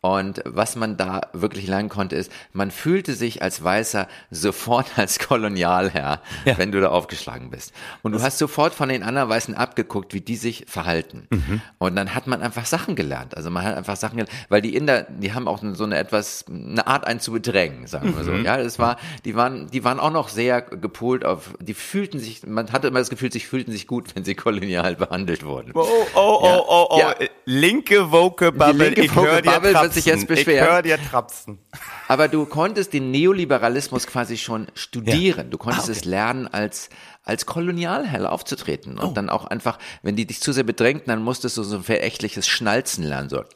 Und 0.04 0.42
was 0.44 0.76
man 0.76 0.98
da 0.98 1.22
wirklich 1.32 1.66
lernen 1.66 1.88
konnte, 1.88 2.14
ist, 2.14 2.30
man 2.52 2.70
fühlte 2.70 3.14
sich 3.14 3.40
als 3.40 3.64
Weißer 3.64 4.06
sofort 4.30 4.84
als 4.98 5.18
Kolonialherr, 5.18 6.20
Ja. 6.44 6.58
wenn 6.58 6.72
du 6.72 6.80
da 6.82 6.88
aufgeschlagen 6.90 7.48
bist. 7.48 7.72
Und 8.02 8.12
du 8.12 8.20
hast 8.20 8.36
sofort 8.36 8.74
von 8.74 8.90
den 8.90 9.02
anderen 9.02 9.30
Weißen 9.30 9.54
abgeguckt, 9.54 10.12
wie 10.12 10.20
die 10.20 10.36
sich 10.36 10.66
verhalten. 10.68 11.26
Mhm. 11.30 11.62
Und 11.78 11.96
dann 11.96 12.14
hat 12.14 12.26
man 12.26 12.42
einfach 12.42 12.66
Sachen 12.66 12.96
gelernt. 12.96 13.34
Also 13.34 13.48
man 13.50 13.64
hat 13.64 13.78
einfach 13.78 13.96
Sachen 13.96 14.18
gelernt, 14.18 14.30
weil 14.50 14.60
die 14.60 14.76
Inder, 14.76 15.04
die 15.08 15.32
haben 15.32 15.48
auch 15.48 15.62
so 15.72 15.84
eine 15.84 15.96
etwas, 15.96 16.44
eine 16.50 16.86
Art 16.86 17.06
einen 17.06 17.20
zu 17.20 17.32
bedrängen, 17.32 17.86
sagen 17.86 18.14
wir 18.14 18.24
so. 18.24 18.32
Mhm. 18.32 18.44
Ja, 18.44 18.58
das 18.58 18.78
war, 18.78 18.98
die 19.24 19.34
waren, 19.36 19.68
die 19.70 19.84
waren 19.84 19.98
auch 20.00 20.12
noch 20.12 20.28
sehr 20.28 20.60
gepolt 20.60 21.24
auf, 21.24 21.54
die 21.60 21.72
fühlten 21.72 22.18
sich, 22.18 22.46
man 22.46 22.70
hatte 22.72 22.88
immer 22.88 22.98
das 22.98 23.08
Gefühl, 23.08 23.32
sie 23.32 23.40
fühlten 23.40 23.72
sich 23.72 23.86
gut, 23.86 24.14
wenn 24.14 24.22
sie 24.24 24.34
kolonial 24.34 24.96
behandelt 24.96 25.46
wurden. 25.46 25.70
Oh, 25.74 25.86
oh, 26.14 26.40
oh, 26.42 26.46
Ja. 26.46 26.58
oh, 26.58 26.86
oh. 26.90 26.98
Ja. 26.98 27.14
Linke 27.46 28.12
Woke 28.12 28.52
Bubble, 28.52 28.84
linke 28.88 29.00
ich 29.02 29.14
höre 29.14 29.40
dir 29.40 29.50
wird 29.94 30.04
sich 30.04 30.12
jetzt 30.12 30.22
Ich 30.22 30.28
beschweren. 30.28 30.66
höre 30.68 30.82
dir 30.82 30.98
trapsen. 31.02 31.58
Aber 32.08 32.28
du 32.28 32.46
konntest 32.46 32.92
den 32.92 33.10
Neoliberalismus 33.10 34.06
quasi 34.06 34.36
schon 34.36 34.66
studieren. 34.74 35.50
Du 35.50 35.58
konntest 35.58 35.88
Ah, 35.88 35.90
okay. 35.90 35.98
es 36.00 36.04
lernen, 36.04 36.46
als, 36.48 36.88
als 37.24 37.46
Kolonialherr 37.46 38.30
aufzutreten. 38.30 38.98
Oh. 39.00 39.06
Und 39.08 39.16
dann 39.16 39.30
auch 39.30 39.44
einfach, 39.46 39.78
wenn 40.02 40.16
die 40.16 40.26
dich 40.26 40.40
zu 40.40 40.52
sehr 40.52 40.64
bedrängten, 40.64 41.08
dann 41.08 41.22
musstest 41.22 41.56
du 41.56 41.62
so 41.62 41.76
ein 41.76 41.82
verächtliches 41.84 42.46
Schnalzen 42.46 43.04
lernen. 43.04 43.28
So. 43.28 43.44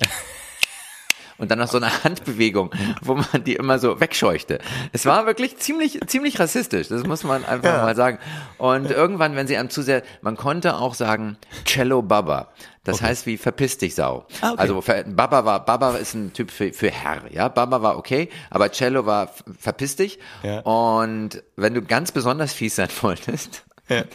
Und 1.39 1.53
dann 1.53 1.61
noch 1.61 1.69
so 1.69 1.77
eine 1.77 2.03
Handbewegung, 2.03 2.73
wo 3.01 3.15
man 3.15 3.45
die 3.45 3.55
immer 3.55 3.79
so 3.79 4.01
wegscheuchte. 4.01 4.59
Es 4.93 5.07
war 5.07 5.25
wirklich 5.25 5.57
ziemlich, 5.59 6.01
ziemlich 6.09 6.41
rassistisch. 6.41 6.89
Das 6.89 7.05
muss 7.05 7.23
man 7.23 7.45
einfach 7.45 7.81
mal 7.83 7.95
sagen. 7.95 8.19
Und 8.57 8.91
irgendwann, 8.91 9.37
wenn 9.37 9.47
sie 9.47 9.57
einem 9.57 9.71
zu 9.71 9.83
sehr, 9.83 10.03
man 10.21 10.37
konnte 10.37 10.75
auch 10.77 10.95
sagen, 10.95 11.39
Cello 11.65 12.03
Baba. 12.03 12.49
Das 12.89 13.03
heißt 13.03 13.27
wie 13.27 13.37
verpiss 13.37 13.79
dich 13.79 13.95
Sau. 13.95 14.27
Ah, 14.41 14.53
okay. 14.53 14.61
Also 14.61 14.83
Baba 15.07 15.45
war, 15.45 15.65
Baba 15.65 15.97
ist 15.97 16.15
ein 16.15 16.33
Typ 16.33 16.51
für, 16.51 16.73
für 16.73 16.91
Herr, 16.91 17.23
ja. 17.31 17.49
Baba 17.49 17.83
war 17.83 17.97
okay, 17.99 18.29
aber 18.51 18.71
Cello 18.73 19.07
war 19.07 19.31
verpiss 19.59 19.97
dich. 19.97 20.19
Ja. 20.43 20.61
Und 20.61 21.43
wenn 21.57 21.75
du 21.75 21.83
ganz 21.83 22.13
besonders 22.13 22.53
fies 22.53 22.77
sein 22.77 22.89
wolltest, 23.03 23.65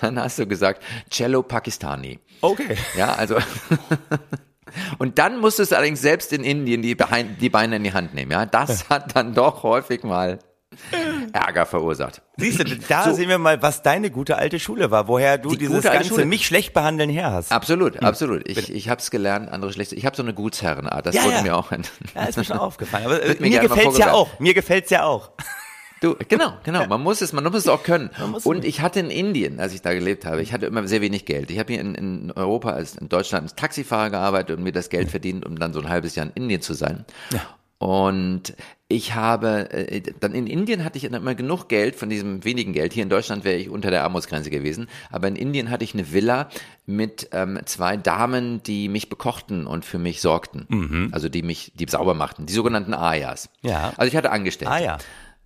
dann 0.01 0.19
hast 0.19 0.37
du 0.39 0.45
gesagt, 0.47 0.83
Cello 1.09 1.41
Pakistani. 1.43 2.19
Okay. 2.41 2.77
Ja, 2.95 3.13
also. 3.13 3.37
Und 4.97 5.19
dann 5.19 5.39
musstest 5.39 5.71
du 5.71 5.75
allerdings 5.75 6.01
selbst 6.01 6.33
in 6.33 6.43
Indien 6.43 6.81
die, 6.81 6.95
Beine- 6.95 7.35
die 7.39 7.49
Beine 7.49 7.75
in 7.75 7.83
die 7.83 7.93
Hand 7.93 8.13
nehmen. 8.15 8.31
Ja, 8.31 8.45
das 8.45 8.89
hat 8.89 9.15
dann 9.15 9.33
doch 9.35 9.61
häufig 9.63 10.03
mal 10.03 10.39
Ärger 11.33 11.65
verursacht. 11.65 12.21
Siehst 12.37 12.59
du, 12.59 12.63
da 12.87 13.13
sehen 13.13 13.27
wir 13.27 13.37
mal, 13.37 13.61
was 13.61 13.81
deine 13.81 14.09
gute 14.11 14.37
alte 14.37 14.59
Schule 14.59 14.91
war, 14.91 15.07
woher 15.07 15.37
du 15.37 15.49
Die 15.49 15.57
dieses 15.57 15.83
ganze 15.83 16.09
Schule. 16.09 16.25
mich 16.25 16.45
schlecht 16.45 16.73
behandeln 16.73 17.09
her 17.09 17.31
hast. 17.31 17.51
Absolut, 17.51 18.01
absolut. 18.01 18.47
Ich, 18.47 18.71
ich 18.73 18.89
habe 18.89 19.01
es 19.01 19.11
gelernt, 19.11 19.49
andere 19.51 19.73
schlecht. 19.73 19.91
Ich 19.93 20.05
habe 20.05 20.15
so 20.15 20.23
eine 20.23 20.33
Gutsherrenart. 20.33 21.05
Das 21.05 21.15
Ja, 21.15 21.23
wurde 21.25 21.35
ja. 21.37 21.41
mir 21.41 21.55
auch. 21.57 21.71
Ja, 21.71 22.23
ist 22.25 22.37
mir 22.37 22.43
schon 22.43 22.57
aufgefallen. 22.59 23.05
Aber 23.05 23.21
äh, 23.21 23.35
mir 23.39 23.49
mir 23.49 23.59
gefällt's 23.59 23.97
ja 23.97 24.13
auch. 24.13 24.39
Mir 24.39 24.53
gefällt's 24.53 24.89
ja 24.91 25.03
auch. 25.03 25.31
Du, 26.01 26.17
genau, 26.27 26.53
genau. 26.63 26.85
Man 26.87 27.01
muss 27.01 27.21
es, 27.21 27.31
man 27.31 27.45
muss 27.45 27.53
es 27.55 27.67
auch 27.69 27.81
können. 27.83 28.09
Und 28.43 28.65
ich 28.65 28.81
hatte 28.81 28.99
in 28.99 29.09
Indien, 29.09 29.59
als 29.61 29.73
ich 29.73 29.81
da 29.81 29.93
gelebt 29.93 30.25
habe, 30.25 30.41
ich 30.41 30.51
hatte 30.51 30.65
immer 30.65 30.85
sehr 30.87 30.99
wenig 30.99 31.23
Geld. 31.25 31.49
Ich 31.49 31.59
habe 31.59 31.71
hier 31.71 31.81
in, 31.81 31.95
in 31.95 32.31
Europa, 32.31 32.71
als 32.71 32.95
in 32.95 33.07
Deutschland 33.07 33.43
als 33.43 33.55
Taxifahrer 33.55 34.09
gearbeitet 34.09 34.57
und 34.57 34.63
mir 34.63 34.73
das 34.73 34.89
Geld 34.89 35.09
verdient, 35.09 35.45
um 35.45 35.57
dann 35.57 35.71
so 35.71 35.79
ein 35.79 35.87
halbes 35.87 36.15
Jahr 36.15 36.25
in 36.25 36.33
Indien 36.43 36.61
zu 36.61 36.73
sein. 36.73 37.05
Und 37.77 38.53
ich 38.93 39.15
habe, 39.15 39.71
äh, 39.71 40.01
dann 40.19 40.33
in 40.33 40.45
Indien 40.47 40.83
hatte 40.83 40.97
ich 40.97 41.03
immer 41.03 41.35
genug 41.35 41.67
Geld 41.67 41.95
von 41.95 42.09
diesem 42.09 42.43
wenigen 42.43 42.73
Geld. 42.73 42.93
Hier 42.93 43.03
in 43.03 43.09
Deutschland 43.09 43.43
wäre 43.43 43.55
ich 43.57 43.69
unter 43.69 43.89
der 43.89 44.03
Armutsgrenze 44.03 44.49
gewesen. 44.49 44.87
Aber 45.09 45.27
in 45.27 45.35
Indien 45.35 45.69
hatte 45.69 45.83
ich 45.83 45.93
eine 45.93 46.13
Villa 46.13 46.49
mit 46.85 47.29
ähm, 47.31 47.59
zwei 47.65 47.97
Damen, 47.97 48.61
die 48.63 48.89
mich 48.89 49.09
bekochten 49.09 49.65
und 49.65 49.83
für 49.83 49.97
mich 49.97 50.21
sorgten. 50.21 51.09
Also 51.11 51.27
die 51.27 51.41
mich, 51.41 51.71
die 51.75 51.87
sauber 51.89 52.13
machten. 52.13 52.45
Die 52.45 52.53
sogenannten 52.53 52.93
Ayas. 52.93 53.49
Ja. 53.61 53.93
Also 53.97 54.09
ich 54.09 54.15
hatte 54.15 54.31
Angestellte. 54.31 54.71
Ah 54.71 54.79
ja. 54.79 54.97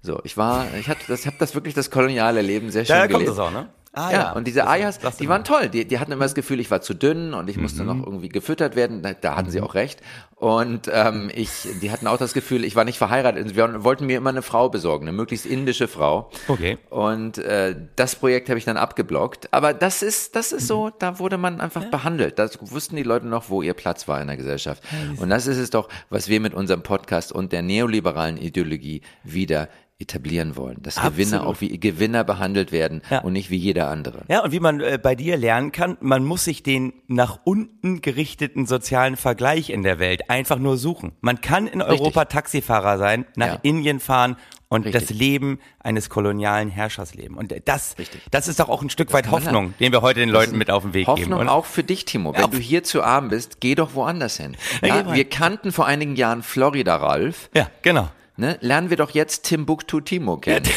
So, 0.01 0.19
ich 0.23 0.37
war, 0.37 0.67
ich 0.79 0.89
hatte, 0.89 1.01
das, 1.07 1.25
habe 1.25 1.37
das 1.39 1.55
wirklich 1.55 1.73
das 1.73 1.89
koloniale 1.89 2.41
Leben 2.41 2.69
sehr 2.69 2.85
schön 2.85 2.95
Daher 2.95 3.07
kommt 3.07 3.25
gelebt. 3.25 3.37
das 3.37 3.39
auch, 3.39 3.51
ne? 3.51 3.69
Ah, 3.97 4.11
ja, 4.11 4.31
und 4.33 4.45
diese 4.45 4.67
Ayas, 4.67 4.99
die 5.19 5.27
waren 5.27 5.43
toll. 5.43 5.69
Die, 5.69 5.85
die 5.85 5.99
hatten 5.99 6.11
immer 6.11 6.25
das 6.25 6.35
Gefühl, 6.35 6.59
ich 6.59 6.69
war 6.69 6.81
zu 6.81 6.93
dünn 6.93 7.33
und 7.33 7.49
ich 7.49 7.57
musste 7.57 7.83
noch 7.83 8.05
irgendwie 8.05 8.29
gefüttert 8.29 8.75
werden. 8.75 9.01
Da, 9.01 9.13
da 9.13 9.35
hatten 9.35 9.49
sie 9.49 9.59
auch 9.61 9.73
recht. 9.73 10.01
Und 10.35 10.89
ähm, 10.93 11.31
ich, 11.33 11.67
die 11.81 11.89
hatten 11.89 12.05
auch 12.05 12.17
das 12.17 12.33
Gefühl, 12.33 12.63
ich 12.63 12.75
war 12.75 12.85
nicht 12.85 12.99
verheiratet. 12.99 13.49
Sie 13.49 13.57
wollten 13.57 14.05
mir 14.05 14.17
immer 14.17 14.29
eine 14.29 14.43
Frau 14.43 14.69
besorgen, 14.69 15.07
eine 15.07 15.17
möglichst 15.17 15.47
indische 15.47 15.87
Frau. 15.87 16.29
Okay. 16.47 16.77
Und 16.91 17.39
äh, 17.39 17.75
das 17.95 18.15
Projekt 18.15 18.49
habe 18.49 18.59
ich 18.59 18.65
dann 18.65 18.77
abgeblockt. 18.77 19.51
Aber 19.51 19.73
das 19.73 20.03
ist, 20.03 20.35
das 20.35 20.51
ist 20.51 20.67
so, 20.67 20.91
da 20.91 21.17
wurde 21.17 21.39
man 21.39 21.59
einfach 21.59 21.85
behandelt. 21.85 22.37
Da 22.37 22.47
wussten 22.61 22.95
die 22.97 23.03
Leute 23.03 23.25
noch, 23.25 23.49
wo 23.49 23.63
ihr 23.63 23.73
Platz 23.73 24.07
war 24.07 24.21
in 24.21 24.27
der 24.27 24.37
Gesellschaft. 24.37 24.83
Und 25.17 25.31
das 25.31 25.47
ist 25.47 25.57
es 25.57 25.71
doch, 25.71 25.89
was 26.11 26.29
wir 26.29 26.39
mit 26.39 26.53
unserem 26.53 26.83
Podcast 26.83 27.31
und 27.31 27.51
der 27.51 27.63
neoliberalen 27.63 28.37
Ideologie 28.37 29.01
wieder 29.23 29.69
etablieren 29.99 30.55
wollen. 30.55 30.77
Dass 30.83 30.95
Gewinner 30.95 31.37
Absolut. 31.41 31.55
auch 31.57 31.61
wie 31.61 31.79
Gewinner 31.79 32.23
behandelt 32.23 32.71
werden 32.71 33.01
Ja. 33.09 33.19
und 33.21 33.33
nicht 33.33 33.49
wie 33.49 33.57
jeder 33.57 33.89
andere. 33.89 34.25
Ja, 34.29 34.43
und 34.43 34.51
wie 34.51 34.59
man 34.59 34.79
äh, 34.79 34.99
bei 35.01 35.15
dir 35.15 35.37
lernen 35.37 35.71
kann, 35.71 35.97
man 36.01 36.23
muss 36.23 36.43
sich 36.43 36.61
den 36.61 36.93
nach 37.07 37.39
unten 37.45 38.01
gerichteten 38.01 38.67
sozialen 38.67 39.17
Vergleich 39.17 39.69
in 39.71 39.81
der 39.83 39.97
Welt 39.99 40.29
einfach 40.29 40.59
nur 40.59 40.77
suchen. 40.77 41.13
Man 41.21 41.41
kann 41.41 41.65
in 41.67 41.81
Europa 41.81 42.25
Taxifahrer 42.25 42.97
sein, 42.99 43.25
nach 43.35 43.47
Ja. 43.47 43.59
Indien 43.63 43.99
fahren 43.99 44.35
und 44.69 44.85
Richtig. 44.85 45.07
das 45.07 45.17
Leben 45.17 45.59
eines 45.79 46.09
kolonialen 46.09 46.69
Herrschers 46.69 47.15
leben. 47.15 47.35
Und 47.37 47.55
das, 47.65 47.97
Richtig. 47.97 48.21
das 48.29 48.47
ist 48.47 48.59
doch 48.59 48.69
auch 48.69 48.83
ein 48.83 48.89
Stück 48.91 49.13
weit 49.13 49.23
kann 49.23 49.31
man 49.33 49.43
Hoffnung, 49.45 49.73
den 49.79 49.91
wir 49.93 50.01
heute 50.01 50.19
den 50.19 50.29
Leuten 50.29 50.57
mit 50.57 50.69
auf 50.69 50.83
den 50.83 50.93
Weg 50.93 51.07
Hoffnung 51.07 51.29
geben. 51.29 51.41
Oder? 51.41 51.51
auch 51.53 51.65
für 51.65 51.83
dich, 51.83 52.05
Timo. 52.05 52.33
Wenn 52.33 52.41
Ja. 52.41 52.47
du 52.47 52.57
hier 52.57 52.83
zu 52.83 53.01
arm 53.01 53.29
bist, 53.29 53.61
geh 53.61 53.73
doch 53.75 53.95
woanders 53.95 54.37
hin. 54.37 54.55
Ja, 54.83 55.11
wir 55.13 55.25
kannten 55.27 55.71
vor 55.71 55.85
einigen 55.87 56.15
Jahren 56.17 56.43
Florida 56.43 56.97
Ralf. 56.97 57.49
Ja, 57.55 57.69
genau. 57.81 58.09
Ne? 58.39 58.57
Lernen 58.61 58.91
wir 58.91 58.97
doch 58.97 59.09
jetzt 59.11 59.43
Timbuktu 59.45 59.99
Timo 59.99 60.37
kennen. 60.37 60.67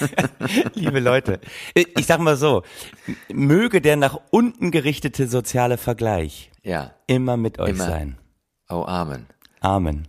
Liebe 0.74 1.00
Leute, 1.00 1.40
ich 1.74 2.06
sag 2.06 2.20
mal 2.20 2.36
so, 2.36 2.62
möge 3.32 3.80
der 3.80 3.96
nach 3.96 4.18
unten 4.30 4.70
gerichtete 4.70 5.26
soziale 5.26 5.76
Vergleich 5.76 6.52
Ja. 6.62 6.94
immer 7.08 7.36
mit 7.36 7.58
euch 7.58 7.70
Immer. 7.70 7.84
sein. 7.86 8.18
Oh, 8.68 8.84
Amen. 8.86 9.26
Amen. 9.60 10.06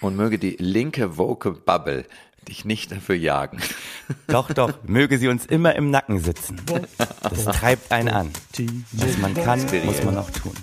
Und 0.00 0.16
möge 0.16 0.38
die 0.38 0.56
linke 0.58 1.16
woke 1.18 1.52
Bubble 1.52 2.04
dich 2.48 2.64
nicht 2.64 2.90
dafür 2.90 3.14
jagen. 3.14 3.60
Doch, 4.26 4.50
doch, 4.54 4.72
möge 4.84 5.18
sie 5.18 5.28
uns 5.28 5.44
immer 5.44 5.74
im 5.76 5.90
Nacken 5.90 6.18
sitzen. 6.18 6.58
Das 7.22 7.44
treibt 7.44 7.92
einen 7.92 8.08
an. 8.08 8.30
Was 8.92 9.18
man 9.18 9.34
kann, 9.34 9.60
muss 9.84 10.02
man 10.02 10.16
auch 10.16 10.30
tun. 10.30 10.54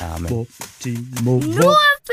Amen. 0.00 0.28
Nur 0.28 1.42
für 1.42 2.12